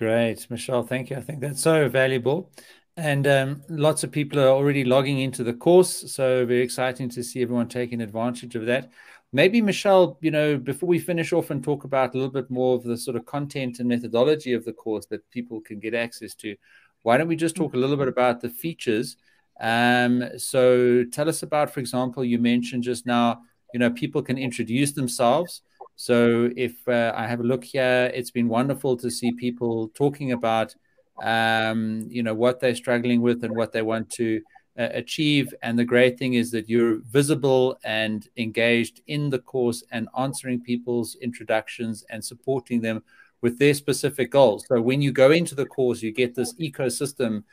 [0.00, 0.82] Great, Michelle.
[0.82, 1.16] Thank you.
[1.18, 2.50] I think that's so valuable.
[2.96, 6.10] And um, lots of people are already logging into the course.
[6.10, 8.92] So, very exciting to see everyone taking advantage of that.
[9.34, 12.76] Maybe, Michelle, you know, before we finish off and talk about a little bit more
[12.76, 16.34] of the sort of content and methodology of the course that people can get access
[16.36, 16.56] to,
[17.02, 19.18] why don't we just talk a little bit about the features?
[19.60, 23.42] Um, so, tell us about, for example, you mentioned just now,
[23.74, 25.60] you know, people can introduce themselves.
[26.00, 30.32] So if uh, I have a look here, it's been wonderful to see people talking
[30.32, 30.74] about,
[31.22, 34.40] um, you know, what they're struggling with and what they want to
[34.78, 35.52] uh, achieve.
[35.62, 40.62] And the great thing is that you're visible and engaged in the course and answering
[40.62, 43.02] people's introductions and supporting them
[43.42, 44.64] with their specific goals.
[44.68, 47.44] So when you go into the course, you get this ecosystem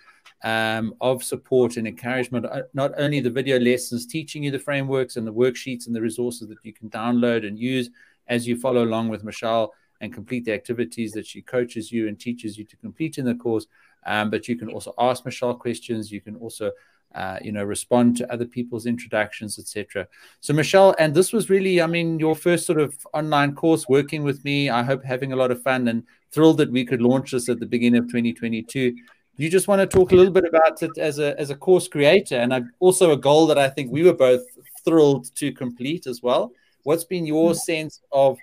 [0.46, 2.46] um, of support and encouragement.
[2.46, 6.02] Uh, not only the video lessons teaching you the frameworks and the worksheets and the
[6.02, 7.90] resources that you can download and use
[8.28, 12.20] as you follow along with Michelle and complete the activities that she coaches you and
[12.20, 13.68] teaches you to complete in the course.
[14.06, 16.12] Um, but you can also ask Michelle questions.
[16.12, 16.72] You can also,
[17.16, 20.08] uh, you know, respond to other people's introductions, etc.
[20.40, 24.24] So Michelle, and this was really, I mean, your first sort of online course working
[24.24, 24.70] with me.
[24.70, 27.60] I hope having a lot of fun and thrilled that we could launch this at
[27.60, 28.96] the beginning of 2022.
[29.40, 31.88] You just want to talk a little bit about it as a as a course
[31.88, 34.42] creator, and also a goal that I think we were both
[34.84, 36.52] thrilled to complete as well.
[36.88, 38.38] What's been your sense of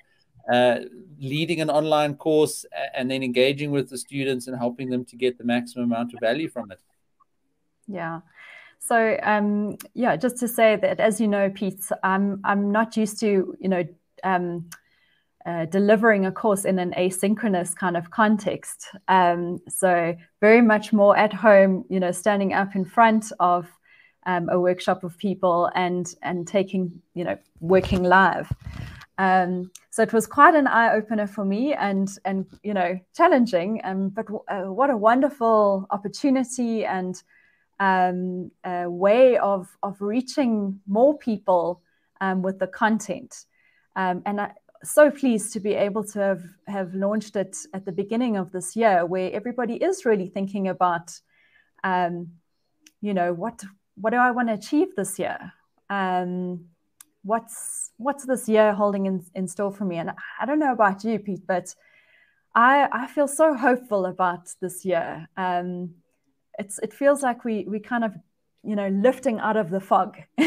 [0.53, 0.81] uh,
[1.19, 5.39] leading an online course and then engaging with the students and helping them to get
[5.39, 6.79] the maximum amount of value from it?
[7.89, 8.21] Yeah.
[8.81, 13.19] So um, yeah, just to say that, as you know, Pete, I'm I'm not used
[13.21, 13.85] to you know
[14.23, 14.69] um,
[15.47, 18.89] uh, delivering a course in an asynchronous kind of context.
[19.09, 23.67] Um, so very much more at home, you know, standing up in front of
[24.27, 28.53] um, a workshop of people and and taking you know working live.
[29.17, 33.81] Um, so it was quite an eye opener for me and and you know challenging.
[33.85, 37.23] Um, but uh, what a wonderful opportunity and
[37.81, 41.83] um, a way of of reaching more people
[42.21, 43.47] um, with the content.
[43.97, 44.53] Um, and I,
[44.83, 48.77] so pleased to be able to have, have launched it at the beginning of this
[48.77, 51.19] year where everybody is really thinking about
[51.83, 52.29] um,
[53.01, 53.63] you know what
[53.97, 55.53] what do I want to achieve this year?
[55.91, 56.67] Um,
[57.23, 59.97] what's what's this year holding in, in store for me?
[59.97, 61.75] And I don't know about you, Pete, but
[62.55, 65.29] I I feel so hopeful about this year.
[65.37, 65.95] Um,
[66.59, 68.15] it's it feels like we we kind of
[68.63, 70.17] you know lifting out of the fog,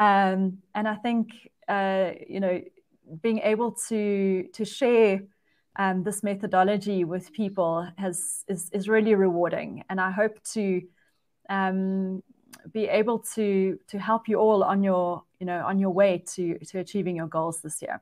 [0.00, 1.30] um, and I think
[1.68, 2.62] uh, you know
[3.22, 5.20] being able to to share
[5.78, 10.82] um, this methodology with people has is, is really rewarding, and I hope to
[11.50, 12.22] um,
[12.72, 16.58] be able to to help you all on your you know on your way to
[16.60, 18.00] to achieving your goals this year.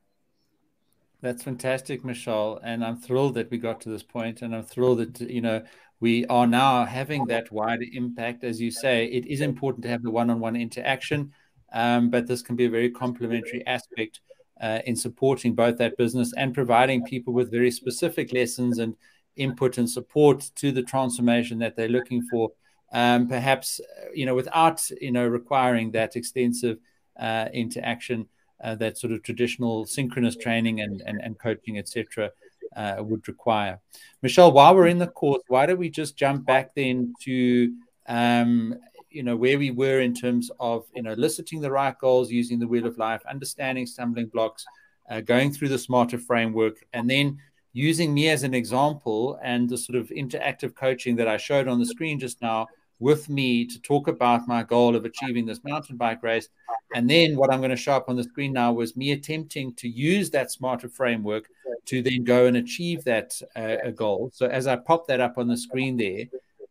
[1.20, 4.98] That's fantastic, Michelle, and I'm thrilled that we got to this point, and I'm thrilled
[4.98, 5.64] that you know
[5.98, 8.44] we are now having that wider impact.
[8.44, 11.32] As you say, it is important to have the one-on-one interaction,
[11.72, 14.20] um, but this can be a very complementary aspect
[14.60, 18.94] uh, in supporting both that business and providing people with very specific lessons and
[19.34, 22.50] input and support to the transformation that they're looking for
[22.92, 23.80] um, perhaps
[24.14, 26.78] you know without you know requiring that extensive
[27.18, 28.26] uh, interaction
[28.62, 32.30] uh, that sort of traditional synchronous training and and, and coaching etc
[32.76, 33.80] uh, would require.
[34.22, 37.72] Michelle while we're in the course why don't we just jump back then to
[38.06, 38.74] um,
[39.10, 42.58] you know where we were in terms of you know eliciting the right goals using
[42.58, 44.64] the wheel of life understanding stumbling blocks
[45.10, 47.38] uh, going through the smarter framework and then
[47.72, 51.78] using me as an example and the sort of interactive coaching that I showed on
[51.78, 52.66] the screen just now
[53.00, 56.48] with me to talk about my goal of achieving this mountain bike race.
[56.94, 59.74] And then what I'm going to show up on the screen now was me attempting
[59.74, 61.48] to use that smarter framework
[61.86, 64.30] to then go and achieve that uh, goal.
[64.34, 66.24] So as I pop that up on the screen there,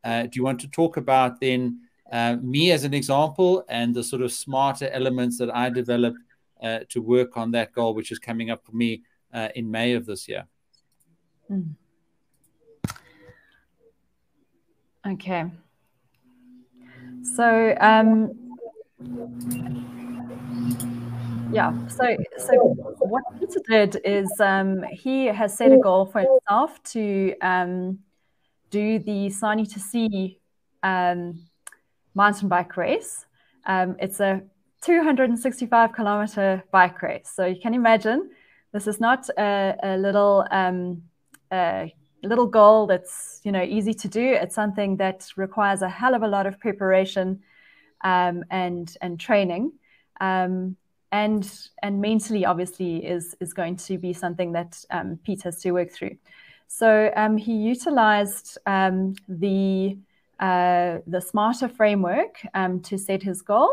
[0.03, 4.03] uh, do you want to talk about then uh, me as an example and the
[4.03, 6.19] sort of smarter elements that I developed
[6.61, 9.03] uh, to work on that goal, which is coming up for me
[9.33, 10.45] uh, in May of this year?
[11.51, 11.75] Mm.
[15.05, 15.45] Okay.
[17.35, 18.31] So, um,
[21.51, 21.71] yeah.
[21.87, 27.35] So, so what Peter did is um, he has set a goal for himself to
[27.41, 27.99] um,
[28.69, 30.39] do the Sani to Sea
[30.83, 31.39] um,
[32.15, 33.25] mountain bike race.
[33.65, 34.41] Um, it's a
[34.81, 37.31] 265 kilometer bike race.
[37.33, 38.29] So you can imagine
[38.71, 40.45] this is not a, a little
[41.51, 44.33] a little goal that's you know easy to do.
[44.33, 47.41] It's something that requires a hell of a lot of preparation
[48.03, 49.73] um, and and training.
[50.19, 50.77] Um,
[51.11, 51.49] and
[51.81, 55.91] and mentally obviously is is going to be something that um, Pete has to work
[55.91, 56.17] through.
[56.67, 59.97] So um, he utilized um, the
[60.39, 63.69] uh, the smarter framework um, to set his goal,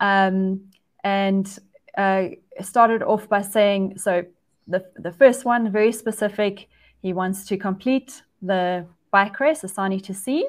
[0.00, 1.58] and
[1.96, 2.24] uh,
[2.60, 4.24] started off by saying so.
[4.70, 6.68] The, the first one, very specific,
[7.02, 10.46] he wants to complete the bike race, the Sani to Sea,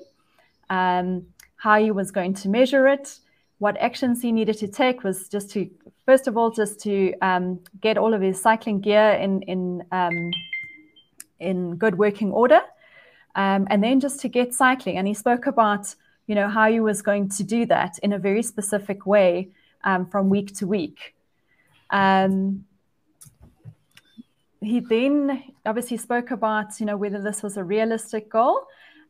[0.69, 1.25] um,
[1.57, 3.19] how he was going to measure it,
[3.59, 5.69] what actions he needed to take was just to,
[6.05, 10.31] first of all, just to um, get all of his cycling gear in, in um,
[11.39, 12.61] in good working order.
[13.35, 14.97] Um, and then just to get cycling.
[14.97, 15.93] And he spoke about,
[16.27, 19.49] you know, how he was going to do that in a very specific way
[19.83, 21.15] um, from week to week.
[21.89, 22.65] Um,
[24.61, 28.61] he then obviously spoke about, you know, whether this was a realistic goal.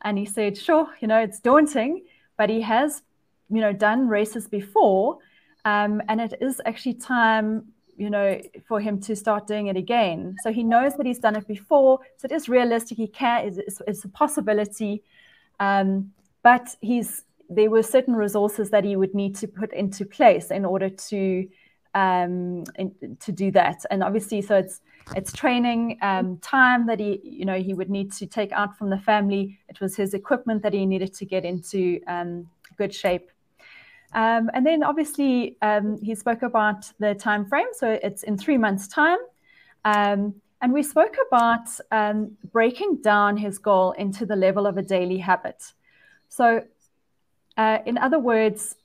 [0.01, 2.05] And he said, sure, you know, it's daunting,
[2.37, 3.01] but he has,
[3.49, 5.17] you know, done races before.
[5.65, 10.33] Um, and it is actually time you know, for him to start doing it again.
[10.41, 11.99] So he knows that he's done it before.
[12.15, 12.97] So it is realistic.
[12.97, 13.45] He can.
[13.45, 15.03] It's, it's, a possibility.
[15.59, 20.49] Um, but he's there were certain resources that he would need to put into place
[20.49, 21.45] in order to
[21.95, 23.85] um, in, to do that.
[23.91, 24.81] And obviously, so it's
[25.15, 28.89] it's training um, time that he you know he would need to take out from
[28.89, 29.59] the family.
[29.67, 33.29] It was his equipment that he needed to get into um, good shape
[34.13, 38.57] um, and then obviously um, he spoke about the time frame, so it's in three
[38.57, 39.19] months' time.
[39.85, 41.69] Um, and we spoke about
[42.51, 45.63] breaking down his goal into the level of a daily habit.
[46.27, 46.63] So,
[47.55, 48.75] uh, in other words,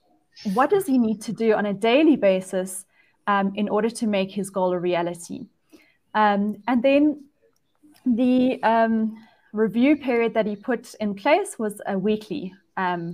[0.52, 2.84] what does he need to do on a daily basis
[3.26, 5.46] um, in order to make his goal a reality?
[6.14, 7.24] Um, and then
[8.06, 8.60] the
[9.52, 12.54] review period that he put in place was a weekly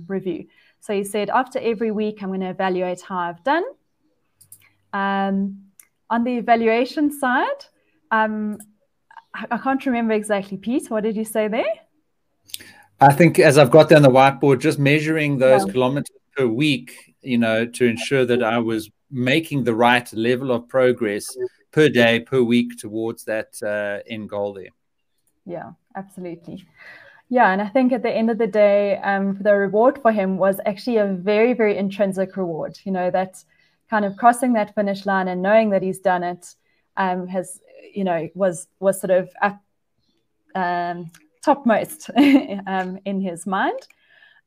[0.07, 0.47] review.
[0.81, 3.63] So he said, after every week, I'm going to evaluate how I've done.
[4.93, 5.65] Um,
[6.09, 7.65] on the evaluation side,
[8.09, 8.57] um,
[9.33, 10.89] I can't remember exactly, Pete.
[10.89, 11.73] What did you say there?
[12.99, 15.71] I think as I've got down the whiteboard, just measuring those yeah.
[15.71, 20.67] kilometers per week, you know, to ensure that I was making the right level of
[20.67, 21.35] progress
[21.71, 24.69] per day, per week towards that uh, end goal there.
[25.45, 26.65] Yeah, absolutely.
[27.29, 30.37] Yeah, and I think at the end of the day, um, the reward for him
[30.37, 32.77] was actually a very, very intrinsic reward.
[32.83, 33.43] You know, that
[33.89, 36.55] kind of crossing that finish line and knowing that he's done it
[36.97, 37.61] um, has,
[37.93, 39.29] you know, was was sort of
[40.55, 41.09] um,
[41.41, 42.09] topmost
[42.67, 43.79] um, in his mind.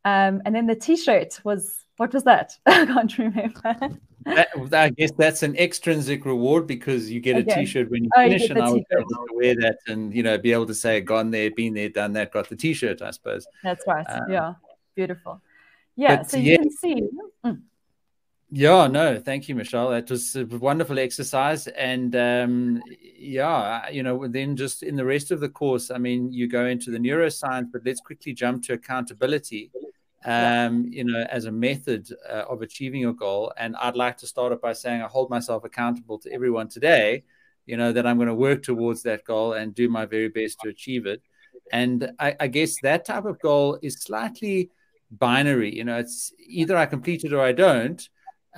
[0.05, 2.53] Um, and then the T-shirt was what was that?
[2.67, 7.53] I can't remember that, I guess that's an extrinsic reward because you get okay.
[7.53, 10.15] a T-shirt when you oh, finish, you and I was able to wear that and
[10.15, 13.03] you know be able to say, "Gone there, been there, done that, got the T-shirt."
[13.03, 13.47] I suppose.
[13.63, 14.07] That's right.
[14.09, 14.55] Um, yeah,
[14.95, 15.41] beautiful.
[15.97, 16.57] Yeah, so you yeah.
[16.59, 17.03] can see.
[17.45, 17.63] Mm.
[18.51, 19.91] Yeah, no, thank you, Michelle.
[19.91, 22.83] That was a wonderful exercise, and um,
[23.19, 26.67] yeah, you know, then just in the rest of the course, I mean, you go
[26.67, 29.71] into the neuroscience, but let's quickly jump to accountability
[30.25, 33.53] um, you know, as a method uh, of achieving your goal.
[33.57, 37.25] And I'd like to start it by saying I hold myself accountable to everyone today,
[37.67, 40.61] you know, that I'm going to work towards that goal and do my very best
[40.61, 41.23] to achieve it.
[41.73, 44.71] And I, I guess that type of goal is slightly
[45.11, 45.75] binary.
[45.75, 48.07] You know, it's either I complete it or I don't.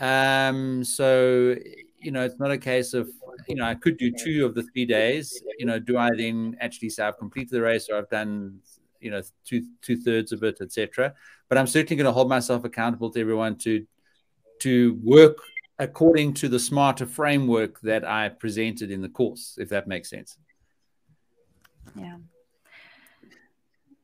[0.00, 1.54] Um, so,
[1.98, 3.08] you know, it's not a case of,
[3.48, 5.42] you know, I could do two of the three days.
[5.58, 8.60] You know, do I then actually say I've completed the race or I've done,
[9.01, 11.14] you know, two two thirds of it, etc
[11.49, 13.86] but I'm certainly going to hold myself accountable to everyone to
[14.61, 15.38] to work
[15.78, 20.38] according to the smarter framework that I presented in the course, if that makes sense.
[21.94, 22.16] Yeah.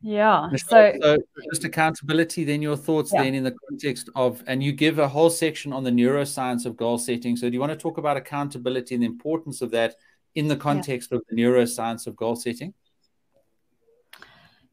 [0.02, 0.50] Yeah.
[0.56, 1.18] So, so,
[1.50, 3.22] just accountability, then your thoughts yeah.
[3.22, 6.76] then in the context of, and you give a whole section on the neuroscience of
[6.76, 7.36] goal setting.
[7.36, 9.94] So do you want to talk about accountability and the importance of that
[10.34, 11.18] in the context yeah.
[11.18, 12.74] of the neuroscience of goal setting?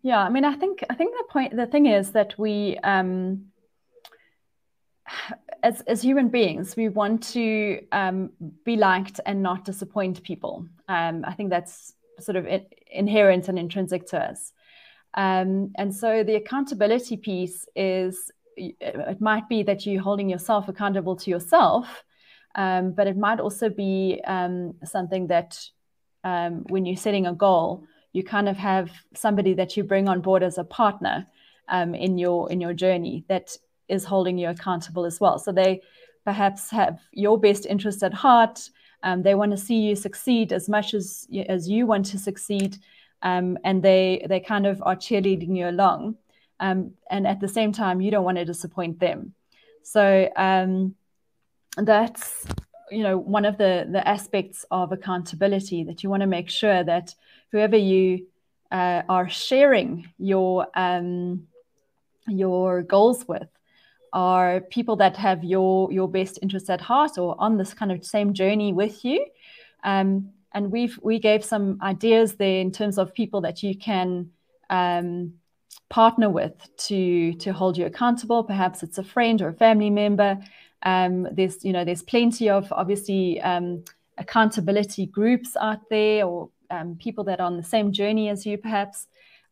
[0.01, 3.49] Yeah, I mean, I think I think the point the thing is that we um
[5.63, 8.31] as as human beings, we want to um,
[8.65, 10.65] be liked and not disappoint people.
[10.87, 12.47] Um, I think that's sort of
[12.91, 14.51] inherent and intrinsic to us.
[15.15, 21.15] Um, and so the accountability piece is it might be that you're holding yourself accountable
[21.15, 22.03] to yourself,
[22.55, 25.59] um, but it might also be um, something that
[26.23, 30.21] um, when you're setting a goal, you kind of have somebody that you bring on
[30.21, 31.27] board as a partner
[31.67, 33.57] um, in your in your journey that
[33.87, 35.39] is holding you accountable as well.
[35.39, 35.81] So they
[36.25, 38.69] perhaps have your best interest at heart.
[39.03, 42.77] Um, they want to see you succeed as much as as you want to succeed
[43.21, 46.15] um, and they they kind of are cheerleading you along.
[46.59, 49.33] Um, and at the same time, you don't want to disappoint them.
[49.83, 50.95] So um,
[51.77, 52.45] that's
[52.91, 56.83] you know one of the the aspects of accountability that you want to make sure
[56.83, 57.15] that
[57.51, 58.27] whoever you
[58.71, 61.47] uh, are sharing your um,
[62.27, 63.47] your goals with
[64.13, 68.03] are people that have your your best interest at heart or on this kind of
[68.05, 69.25] same journey with you
[69.83, 74.31] um, and we've we gave some ideas there in terms of people that you can
[74.69, 75.33] um,
[75.89, 78.43] partner with to to hold you accountable.
[78.43, 80.39] Perhaps it's a friend or a family member.
[80.83, 83.83] Um, there's you know there's plenty of obviously um,
[84.17, 88.57] accountability groups out there or um, people that are on the same journey as you,
[88.57, 89.07] perhaps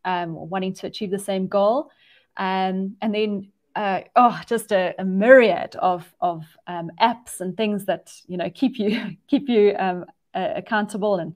[0.05, 1.89] um, wanting to achieve the same goal.
[2.38, 7.86] Um, and then uh, oh, just a, a, myriad of of um, apps and things
[7.86, 10.03] that you know keep you keep you uh,
[10.34, 11.36] accountable and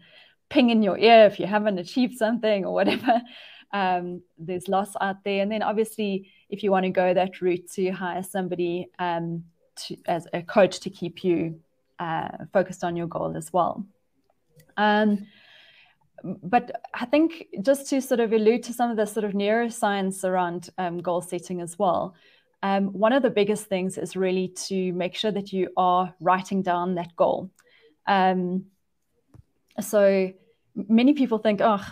[0.50, 3.22] ping in your ear if you haven't achieved something or whatever.
[3.74, 5.42] Um, there's loss out there.
[5.42, 9.46] And then obviously, if you want to go that route to hire somebody um,
[9.78, 11.62] to, as a coach to keep you
[11.98, 13.86] uh, focused on your goal as well.
[14.76, 15.26] Um,
[16.24, 20.24] but I think just to sort of allude to some of the sort of neuroscience
[20.24, 22.16] around um, goal setting as well,
[22.64, 26.62] um, one of the biggest things is really to make sure that you are writing
[26.62, 27.50] down that goal.
[28.08, 28.66] Um,
[29.80, 30.32] so
[30.76, 31.84] many people think, oh,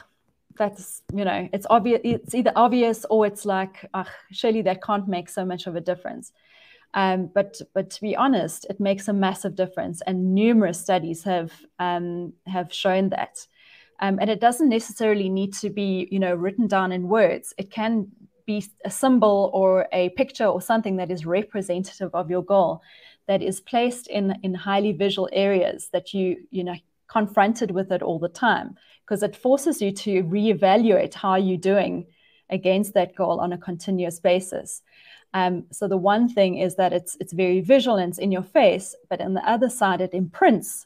[0.57, 2.01] that's you know, it's obvious.
[2.03, 5.81] It's either obvious or it's like, oh, surely that can't make so much of a
[5.81, 6.31] difference.
[6.93, 11.51] Um, but but to be honest, it makes a massive difference, and numerous studies have
[11.79, 13.47] um, have shown that.
[13.99, 17.53] Um, and it doesn't necessarily need to be you know written down in words.
[17.57, 18.07] It can
[18.45, 22.81] be a symbol or a picture or something that is representative of your goal,
[23.27, 26.75] that is placed in in highly visual areas that you you know
[27.07, 32.05] confronted with it all the time because it forces you to reevaluate how you're doing
[32.49, 34.81] against that goal on a continuous basis.
[35.33, 38.43] Um, so the one thing is that it's it's very visual and it's in your
[38.43, 40.85] face, but on the other side, it imprints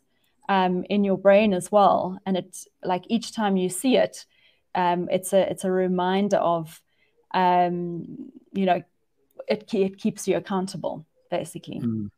[0.49, 2.19] um, in your brain as well.
[2.25, 4.25] And it's like each time you see it,
[4.75, 6.81] um, it's a it's a reminder of,
[7.33, 8.81] um, you know,
[9.47, 11.79] it it keeps you accountable basically.
[11.79, 12.09] Mm.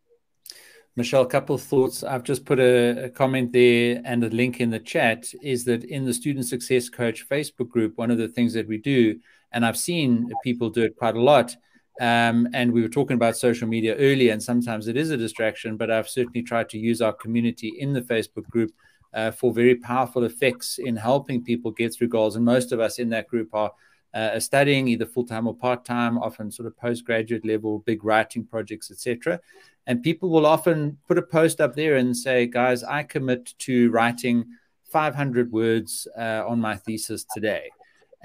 [0.97, 2.03] Michelle, a couple of thoughts.
[2.03, 5.83] I've just put a, a, comment there and a link in the chat is that
[5.83, 9.19] in the Student Success Coach Facebook group, one of the things that we do,
[9.51, 11.55] and I've seen people do it quite a lot,
[12.01, 15.77] um, and we were talking about social media earlier, and sometimes it is a distraction,
[15.77, 18.71] but I've certainly tried to use our community in the Facebook group
[19.13, 22.35] uh, for very powerful effects in helping people get through goals.
[22.35, 23.71] And most of us in that group are
[24.13, 28.45] uh, studying either full time or part time, often sort of postgraduate level, big writing
[28.45, 29.39] projects, etc.
[29.87, 33.89] And people will often put a post up there and say, guys, I commit to
[33.91, 34.45] writing
[34.85, 37.69] 500 words uh, on my thesis today.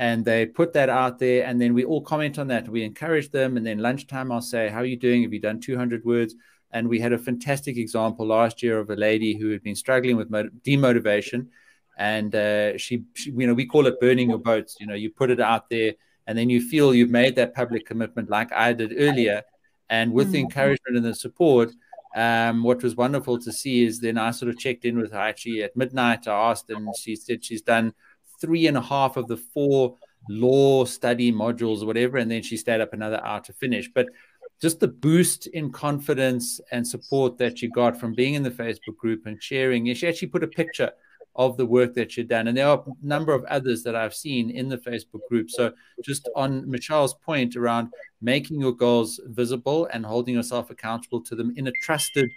[0.01, 2.68] And they put that out there, and then we all comment on that.
[2.68, 3.57] We encourage them.
[3.57, 5.22] And then lunchtime, I'll say, How are you doing?
[5.22, 6.34] Have you done 200 words?
[6.72, 10.16] And we had a fantastic example last year of a lady who had been struggling
[10.16, 10.30] with
[10.62, 11.48] demotivation.
[11.98, 14.76] And uh, she, she, you know, we call it burning your boats.
[14.80, 15.92] You know, you put it out there,
[16.26, 19.42] and then you feel you've made that public commitment, like I did earlier
[19.90, 20.32] and with mm-hmm.
[20.32, 20.42] the mm.
[20.44, 21.72] encouragement and the support,
[22.14, 25.18] um, what was wonderful to see is then I sort of checked in with her
[25.18, 26.26] actually at midnight.
[26.28, 27.92] I asked, and she said she's done
[28.41, 29.97] three and a half of the four
[30.28, 33.91] law study modules or whatever, and then she stayed up another hour to finish.
[33.93, 34.09] But
[34.61, 38.97] just the boost in confidence and support that you got from being in the Facebook
[38.97, 39.93] group and sharing.
[39.95, 40.91] She actually put a picture
[41.36, 42.49] of the work that she'd done.
[42.49, 45.51] And there are a number of others that I've seen in the Facebook group.
[45.51, 45.72] So,
[46.05, 47.88] just on Michelle's point around
[48.20, 52.28] making your goals visible and holding yourself accountable to them in a trusted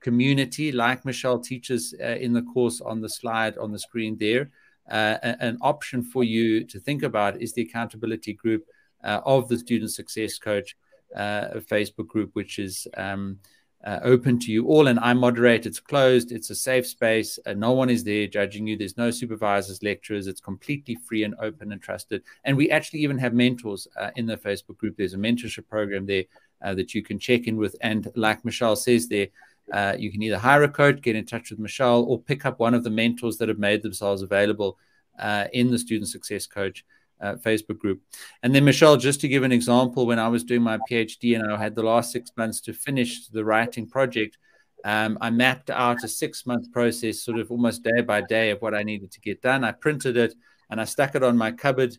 [0.00, 4.50] community, like Michelle teaches uh, in the course on the slide on the screen there.
[4.90, 8.64] Uh, an option for you to think about is the accountability group
[9.04, 10.76] uh, of the Student Success Coach
[11.14, 13.38] uh, Facebook group, which is um,
[13.84, 14.88] uh, open to you all.
[14.88, 15.66] And I moderate.
[15.66, 16.32] It's closed.
[16.32, 17.38] It's a safe space.
[17.46, 18.76] Uh, no one is there judging you.
[18.76, 20.26] There's no supervisors, lecturers.
[20.26, 22.22] It's completely free and open and trusted.
[22.44, 24.96] And we actually even have mentors uh, in the Facebook group.
[24.96, 26.24] There's a mentorship program there
[26.62, 27.76] that you can check in with.
[27.80, 29.28] And like Michelle says there,
[29.72, 32.58] uh, you can either hire a coach, get in touch with Michelle, or pick up
[32.58, 34.78] one of the mentors that have made themselves available
[35.18, 36.84] uh, in the Student Success Coach
[37.20, 38.00] uh, Facebook group.
[38.42, 41.50] And then, Michelle, just to give an example, when I was doing my PhD and
[41.50, 44.38] I had the last six months to finish the writing project,
[44.84, 48.62] um, I mapped out a six month process, sort of almost day by day, of
[48.62, 49.64] what I needed to get done.
[49.64, 50.34] I printed it
[50.70, 51.96] and I stuck it on my cupboard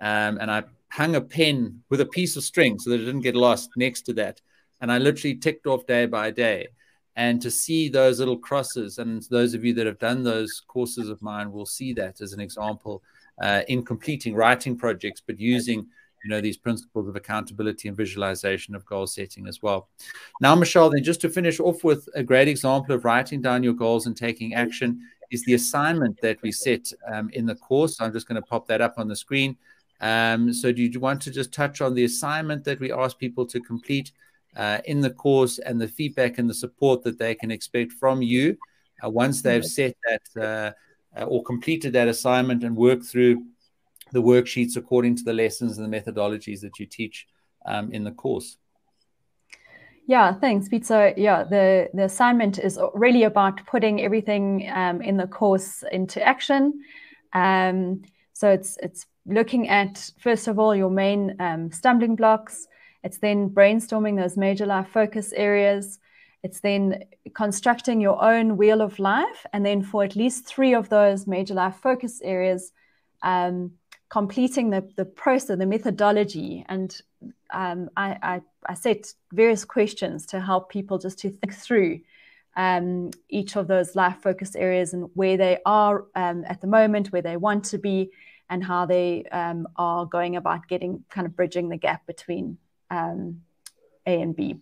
[0.00, 3.22] um, and I hung a pen with a piece of string so that it didn't
[3.22, 4.40] get lost next to that.
[4.80, 6.68] And I literally ticked off day by day.
[7.16, 11.08] And to see those little crosses, and those of you that have done those courses
[11.08, 13.02] of mine will see that as an example
[13.42, 15.86] uh, in completing writing projects, but using
[16.24, 19.88] you know these principles of accountability and visualization of goal setting as well.
[20.40, 23.74] Now, Michelle, then just to finish off with a great example of writing down your
[23.74, 25.00] goals and taking action
[25.30, 28.00] is the assignment that we set um, in the course.
[28.00, 29.56] I'm just going to pop that up on the screen.
[30.00, 33.46] Um, so, do you want to just touch on the assignment that we ask people
[33.46, 34.12] to complete
[34.56, 38.22] uh, in the course and the feedback and the support that they can expect from
[38.22, 38.56] you
[39.04, 43.44] uh, once they've set that uh, uh, or completed that assignment and worked through
[44.12, 47.26] the worksheets according to the lessons and the methodologies that you teach
[47.66, 48.56] um, in the course.
[50.06, 50.86] Yeah, thanks, Pete.
[50.86, 56.22] So yeah, the, the assignment is really about putting everything um, in the course into
[56.22, 56.80] action.
[57.32, 58.02] Um,
[58.32, 62.68] so it's it's looking at first of all your main um, stumbling blocks.
[63.02, 65.98] It's then brainstorming those major life focus areas.
[66.42, 69.46] It's then constructing your own wheel of life.
[69.52, 72.72] And then for at least three of those major life focus areas,
[73.22, 73.72] um,
[74.08, 76.64] completing the, the process, the methodology.
[76.68, 76.96] And
[77.52, 82.00] um, I, I, I, set various questions to help people just to think through
[82.56, 87.12] um, each of those life focus areas and where they are um, at the moment,
[87.12, 88.10] where they want to be,
[88.48, 92.58] and how they um, are going about getting kind of bridging the gap between
[92.90, 93.42] um,
[94.06, 94.56] A and B.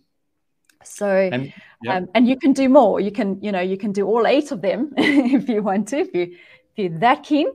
[0.83, 1.97] So, and, yeah.
[1.97, 2.99] um, and you can do more.
[2.99, 5.99] You can, you know, you can do all eight of them if you want to,
[5.99, 7.47] if you if you're that keen.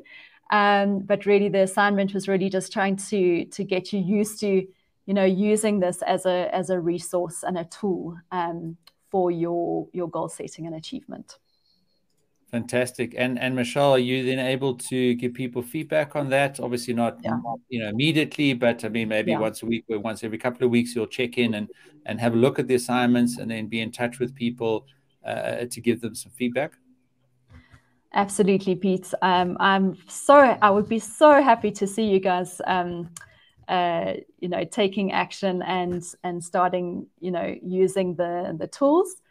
[0.50, 4.66] Um, but really, the assignment was really just trying to to get you used to,
[5.06, 8.76] you know, using this as a as a resource and a tool um,
[9.10, 11.38] for your your goal setting and achievement.
[12.50, 13.14] Fantastic.
[13.16, 16.58] And and Michelle, are you then able to give people feedback on that?
[16.58, 17.38] Obviously not yeah.
[17.68, 19.38] you know immediately, but I mean maybe yeah.
[19.38, 21.68] once a week or once every couple of weeks you'll check in and
[22.06, 24.86] and have a look at the assignments and then be in touch with people
[25.24, 26.72] uh, to give them some feedback.
[28.14, 29.14] Absolutely, Pete.
[29.22, 33.10] Um, I'm so I would be so happy to see you guys um,
[33.68, 39.22] uh, you know taking action and and starting you know using the the tools.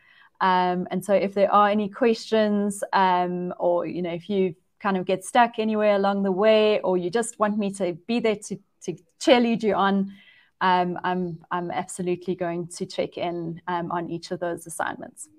[0.42, 4.98] Um, and so if there are any questions um, or, you know, if you kind
[4.98, 8.38] of get stuck anywhere along the way or you just want me to be there
[8.38, 10.14] to, to cheerlead you on,
[10.62, 15.30] um, I'm, I'm absolutely going to check in um, on each of those assignments.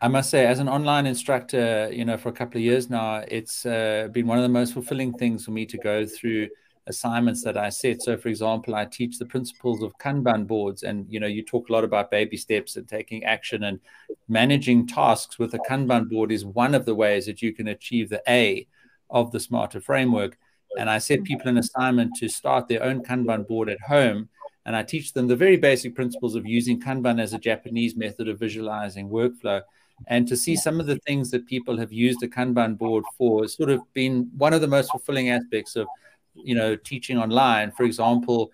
[0.00, 3.24] I must say, as an online instructor, you know, for a couple of years now,
[3.28, 6.48] it's uh, been one of the most fulfilling things for me to go through
[6.86, 8.02] assignments that I set.
[8.02, 11.68] So, for example, I teach the principles of Kanban boards, and you know, you talk
[11.68, 13.80] a lot about baby steps and taking action and
[14.28, 18.08] managing tasks with a Kanban board is one of the ways that you can achieve
[18.08, 18.66] the A
[19.10, 20.38] of the smarter framework.
[20.78, 24.28] And I set people an assignment to start their own Kanban board at home.
[24.66, 28.28] And I teach them the very basic principles of using Kanban as a Japanese method
[28.28, 29.62] of visualizing workflow.
[30.08, 33.42] And to see some of the things that people have used a Kanban board for
[33.42, 35.86] has sort of been one of the most fulfilling aspects of
[36.34, 38.50] you know, teaching online, for example,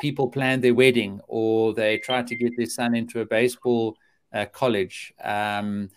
[0.00, 3.96] people plan their wedding or they try to get their son into a baseball
[4.32, 5.88] uh, college, um,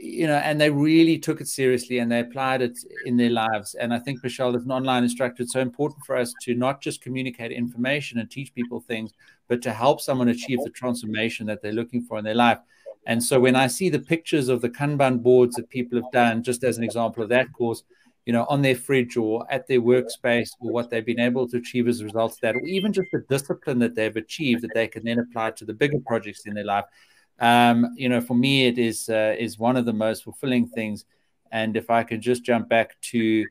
[0.00, 3.74] you know, and they really took it seriously and they applied it in their lives.
[3.74, 6.80] And I think, Michelle, as an online instructor, it's so important for us to not
[6.80, 9.12] just communicate information and teach people things,
[9.48, 12.58] but to help someone achieve the transformation that they're looking for in their life.
[13.06, 16.42] And so when I see the pictures of the Kanban boards that people have done,
[16.42, 17.84] just as an example of that course,
[18.26, 21.56] you know, on their fridge or at their workspace or what they've been able to
[21.56, 24.74] achieve as a result of that, or even just the discipline that they've achieved that
[24.74, 26.84] they can then apply to the bigger projects in their life.
[27.38, 31.04] Um, you know, for me, it is uh, is one of the most fulfilling things.
[31.52, 33.46] And if I can just jump back to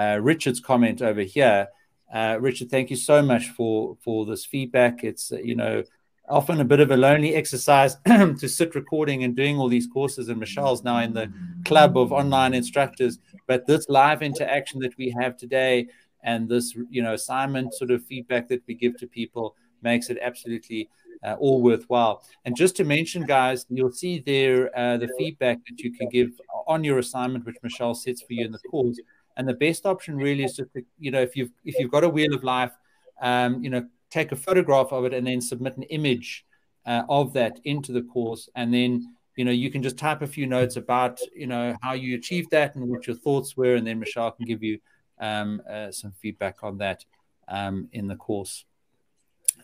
[0.00, 1.66] uh, Richard's comment over here,
[2.14, 5.02] uh, Richard, thank you so much for for this feedback.
[5.02, 5.82] It's uh, you know
[6.28, 10.28] often a bit of a lonely exercise to sit recording and doing all these courses.
[10.28, 11.32] And Michelle's now in the
[11.64, 13.18] club of online instructors.
[13.46, 15.88] But this live interaction that we have today
[16.22, 20.18] and this, you know, assignment sort of feedback that we give to people makes it
[20.22, 20.88] absolutely
[21.24, 22.24] uh, all worthwhile.
[22.44, 26.30] And just to mention, guys, you'll see there uh, the feedback that you can give
[26.66, 29.00] on your assignment, which Michelle sets for you in the course.
[29.36, 32.04] And the best option really is just to, you know, if you've if you've got
[32.04, 32.72] a wheel of life,
[33.20, 36.44] um, you know, take a photograph of it and then submit an image
[36.84, 40.26] uh, of that into the course, and then you know you can just type a
[40.26, 43.86] few notes about you know how you achieved that and what your thoughts were, and
[43.86, 44.78] then Michelle can give you
[45.18, 47.04] um, uh, some feedback on that
[47.48, 48.64] um, in the course.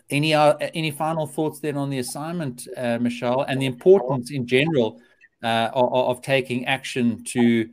[0.09, 4.47] Any uh, any final thoughts then on the assignment, uh, Michelle, and the importance in
[4.47, 4.99] general
[5.43, 7.69] uh, of, of taking action to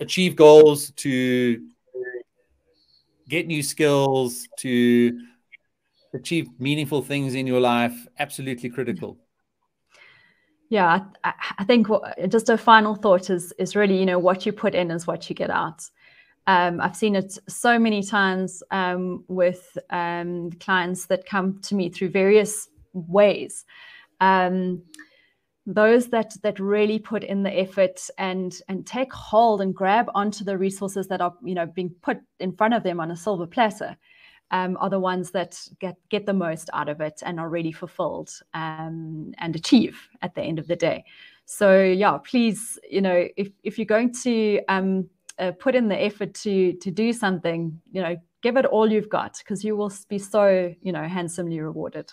[0.00, 1.62] achieve goals, to
[3.28, 5.20] get new skills, to
[6.14, 9.18] achieve meaningful things in your life, absolutely critical.
[10.70, 11.88] Yeah, I, I think
[12.28, 15.28] just a final thought is is really you know what you put in is what
[15.28, 15.82] you get out.
[16.46, 21.90] Um, I've seen it so many times um, with um, clients that come to me
[21.90, 23.64] through various ways.
[24.20, 24.82] Um,
[25.66, 30.42] those that that really put in the effort and and take hold and grab onto
[30.42, 33.46] the resources that are you know being put in front of them on a silver
[33.46, 33.96] platter
[34.50, 37.72] um, are the ones that get get the most out of it and are really
[37.72, 41.04] fulfilled um, and achieve at the end of the day.
[41.44, 46.00] So yeah, please, you know, if if you're going to um, uh, put in the
[46.00, 49.92] effort to to do something, you know, give it all you've got because you will
[50.08, 52.12] be so you know handsomely rewarded.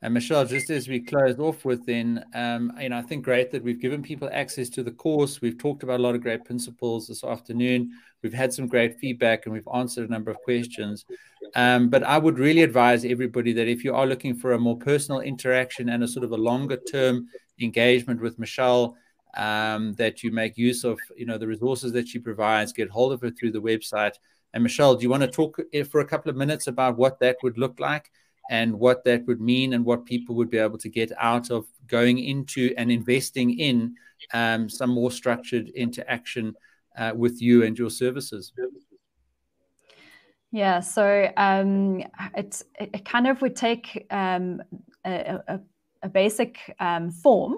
[0.00, 3.50] And Michelle, just as we close off with, then, um, you know, I think great
[3.50, 5.40] that we've given people access to the course.
[5.40, 7.90] We've talked about a lot of great principles this afternoon.
[8.22, 11.04] We've had some great feedback and we've answered a number of questions.
[11.56, 14.76] Um, but I would really advise everybody that if you are looking for a more
[14.76, 17.26] personal interaction and a sort of a longer term
[17.60, 18.96] engagement with Michelle,
[19.36, 23.12] um, that you make use of, you know, the resources that she provides, get hold
[23.12, 24.14] of her through the website.
[24.54, 27.18] And Michelle, do you want to talk eh, for a couple of minutes about what
[27.20, 28.10] that would look like?
[28.48, 31.66] And what that would mean and what people would be able to get out of
[31.86, 33.94] going into and investing in
[34.32, 36.54] um, some more structured interaction
[36.96, 38.52] uh, with you and your services.
[40.50, 42.02] Yeah, so um,
[42.34, 44.62] it's it kind of would take um,
[45.04, 45.60] a, a,
[46.02, 47.56] a, basic um, form,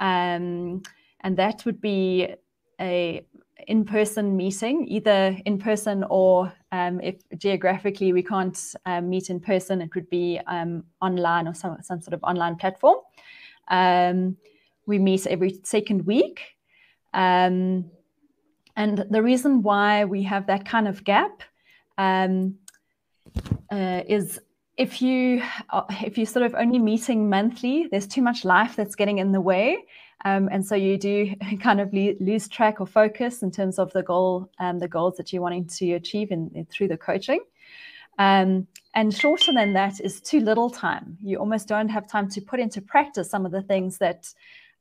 [0.00, 0.82] um,
[1.20, 2.34] and that would be
[2.80, 3.24] a
[3.66, 9.80] in-person meeting, either in person or um, if geographically we can't um, meet in person,
[9.80, 12.98] it would be um, online or some, some sort of online platform.
[13.68, 14.36] Um,
[14.86, 16.40] we meet every second week.
[17.12, 17.90] Um,
[18.76, 21.42] and the reason why we have that kind of gap
[21.96, 22.56] um,
[23.70, 24.40] uh, is
[24.76, 28.96] if you uh, if you're sort of only meeting monthly, there's too much life that's
[28.96, 29.84] getting in the way.
[30.24, 34.02] Um, and so you do kind of lose track or focus in terms of the
[34.02, 37.40] goal, and the goals that you're wanting to achieve in, in through the coaching.
[38.18, 41.18] Um, and shorter than that is too little time.
[41.22, 44.32] You almost don't have time to put into practice some of the things that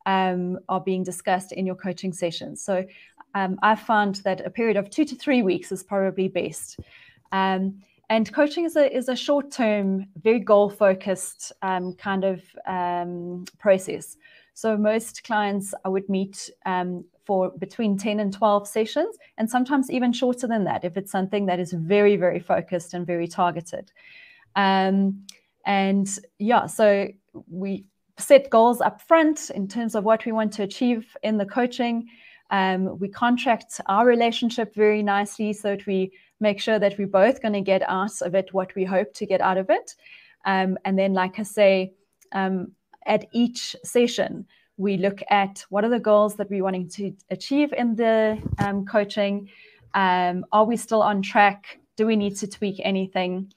[0.06, 2.62] um, are being discussed in your coaching sessions.
[2.62, 2.86] So
[3.34, 6.80] um, I found that a period of two to three weeks is probably best.
[7.32, 12.44] Um, and coaching is a is a short term, very goal focused kind of
[13.58, 14.18] process.
[14.54, 19.90] So most clients I would meet um, for between 10 and 12 sessions, and sometimes
[19.90, 23.92] even shorter than that if it's something that is very, very focused and very targeted.
[24.56, 25.26] Um,
[25.66, 26.08] and
[26.40, 27.08] yeah, so
[27.50, 27.86] we
[28.18, 32.08] set goals up front in terms of what we want to achieve in the coaching.
[32.52, 37.42] Um, we contract our relationship very nicely so that we make sure that we're both
[37.42, 39.96] going to get out of it what we hope to get out of it.
[40.46, 41.94] Um, and then, like I say,
[42.34, 42.74] um,
[43.06, 44.46] at each session,
[44.78, 48.86] we look at what are the goals that we're wanting to achieve in the um,
[48.86, 49.50] coaching.
[49.94, 51.80] Um, are we still on track?
[51.96, 53.54] Do we need to tweak anything?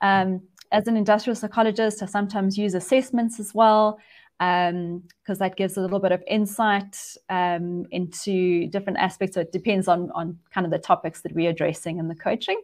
[0.00, 0.42] Um,
[0.72, 3.98] as an industrial psychologist, I sometimes use assessments as well
[4.38, 9.34] because um, that gives a little bit of insight um, into different aspects.
[9.34, 12.60] So it depends on on kind of the topics that we're addressing in the coaching.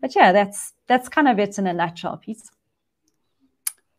[0.00, 2.42] But yeah, that's that's kind of it in a nutshell, Pete.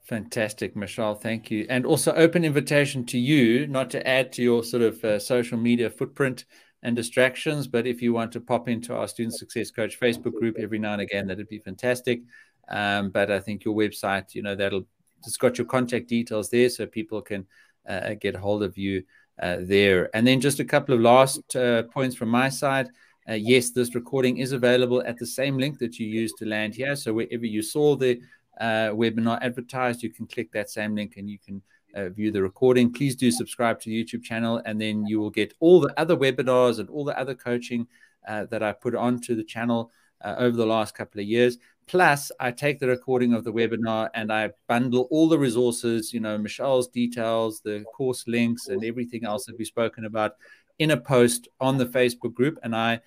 [0.05, 1.15] Fantastic, Michelle.
[1.15, 1.65] Thank you.
[1.67, 5.57] And also, open invitation to you, not to add to your sort of uh, social
[5.57, 6.45] media footprint
[6.83, 10.57] and distractions, but if you want to pop into our Student Success Coach Facebook group
[10.59, 12.21] every now and again, that'd be fantastic.
[12.69, 14.85] Um, but I think your website, you know, that'll
[15.23, 17.47] just got your contact details there so people can
[17.89, 19.03] uh, get hold of you
[19.41, 20.15] uh, there.
[20.15, 22.89] And then just a couple of last uh, points from my side.
[23.27, 26.75] Uh, yes, this recording is available at the same link that you used to land
[26.75, 26.95] here.
[26.95, 28.21] So wherever you saw the
[28.59, 31.61] uh, webinar advertised, you can click that same link and you can
[31.95, 32.91] uh, view the recording.
[32.91, 36.15] Please do subscribe to the YouTube channel, and then you will get all the other
[36.15, 37.87] webinars and all the other coaching
[38.27, 39.91] uh, that I put onto the channel
[40.23, 41.57] uh, over the last couple of years.
[41.87, 46.19] Plus, I take the recording of the webinar and I bundle all the resources, you
[46.19, 50.33] know, Michelle's details, the course links, and everything else that we've spoken about
[50.79, 52.57] in a post on the Facebook group.
[52.63, 53.01] And I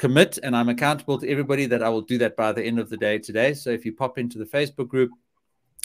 [0.00, 2.88] commit and I'm accountable to everybody that I will do that by the end of
[2.88, 3.52] the day today.
[3.52, 5.10] So if you pop into the Facebook group,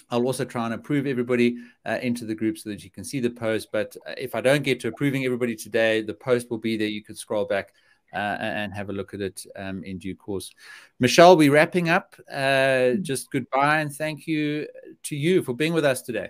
[0.09, 3.19] I'll also try and approve everybody uh, into the group so that you can see
[3.19, 3.73] the post.
[3.73, 6.87] But uh, if I don't get to approving everybody today, the post will be there.
[6.87, 7.73] You can scroll back
[8.13, 10.49] uh, and have a look at it um, in due course.
[10.97, 12.15] Michelle, we're wrapping up.
[12.31, 14.65] Uh, just goodbye and thank you
[15.03, 16.29] to you for being with us today.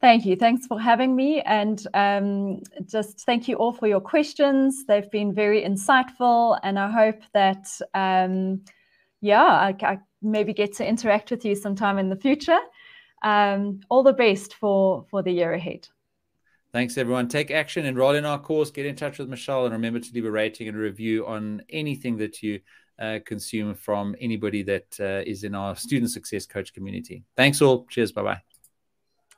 [0.00, 0.34] Thank you.
[0.34, 1.42] Thanks for having me.
[1.42, 4.84] And um, just thank you all for your questions.
[4.86, 6.58] They've been very insightful.
[6.62, 8.62] And I hope that, um,
[9.20, 12.58] yeah, I, I, maybe get to interact with you sometime in the future.
[13.22, 15.86] Um, all the best for, for the year ahead.
[16.72, 17.28] Thanks, everyone.
[17.28, 20.24] Take action, enroll in our course, get in touch with Michelle, and remember to leave
[20.24, 22.60] a rating and a review on anything that you
[22.98, 27.24] uh, consume from anybody that uh, is in our student success coach community.
[27.36, 27.86] Thanks all.
[27.90, 28.12] Cheers.
[28.12, 28.49] Bye bye.